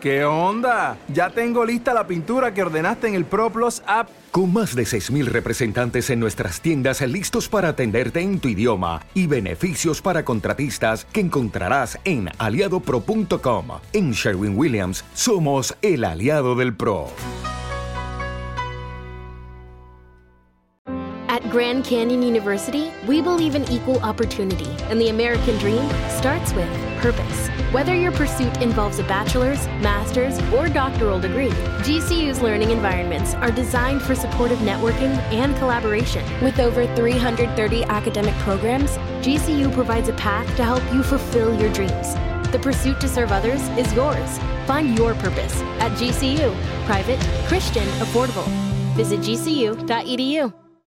¿Qué 0.00 0.24
onda? 0.24 0.96
Ya 1.12 1.28
tengo 1.28 1.62
lista 1.66 1.92
la 1.92 2.06
pintura 2.06 2.54
que 2.54 2.62
ordenaste 2.62 3.08
en 3.08 3.14
el 3.14 3.26
ProPlus 3.26 3.82
app. 3.86 4.08
Con 4.30 4.50
más 4.50 4.74
de 4.74 4.84
6.000 4.84 5.26
representantes 5.26 6.08
en 6.08 6.20
nuestras 6.20 6.62
tiendas 6.62 7.02
listos 7.02 7.50
para 7.50 7.68
atenderte 7.68 8.20
en 8.20 8.40
tu 8.40 8.48
idioma 8.48 9.02
y 9.12 9.26
beneficios 9.26 10.00
para 10.00 10.24
contratistas 10.24 11.04
que 11.04 11.20
encontrarás 11.20 11.98
en 12.04 12.30
aliadopro.com. 12.38 13.66
En 13.92 14.12
Sherwin 14.12 14.56
Williams 14.56 15.04
somos 15.12 15.76
el 15.82 16.04
aliado 16.04 16.54
del 16.54 16.74
PRO. 16.74 17.08
At 21.28 21.42
Grand 21.52 21.84
Canyon 21.84 22.22
University, 22.22 22.90
we 23.06 23.20
believe 23.20 23.54
in 23.54 23.64
equal 23.70 24.00
opportunity, 24.02 24.68
and 24.88 24.98
the 24.98 25.10
American 25.10 25.58
dream 25.58 25.86
starts 26.08 26.54
with 26.54 26.68
purpose. 27.02 27.49
Whether 27.72 27.94
your 27.94 28.10
pursuit 28.10 28.60
involves 28.60 28.98
a 28.98 29.04
bachelor's, 29.04 29.64
master's, 29.80 30.36
or 30.52 30.68
doctoral 30.68 31.20
degree, 31.20 31.50
GCU's 31.86 32.42
learning 32.42 32.72
environments 32.72 33.34
are 33.34 33.52
designed 33.52 34.02
for 34.02 34.16
supportive 34.16 34.58
networking 34.58 35.16
and 35.32 35.56
collaboration. 35.56 36.24
With 36.42 36.58
over 36.58 36.84
330 36.96 37.84
academic 37.84 38.34
programs, 38.38 38.90
GCU 39.24 39.72
provides 39.72 40.08
a 40.08 40.14
path 40.14 40.48
to 40.56 40.64
help 40.64 40.82
you 40.92 41.04
fulfill 41.04 41.54
your 41.60 41.72
dreams. 41.72 42.14
The 42.50 42.58
pursuit 42.60 43.00
to 43.02 43.08
serve 43.08 43.30
others 43.30 43.62
is 43.78 43.92
yours. 43.92 44.38
Find 44.66 44.98
your 44.98 45.14
purpose 45.14 45.54
at 45.78 45.92
GCU. 45.92 46.52
Private, 46.86 47.20
Christian, 47.46 47.86
affordable. 48.00 48.48
Visit 48.96 49.20
gcu.edu. 49.20 50.59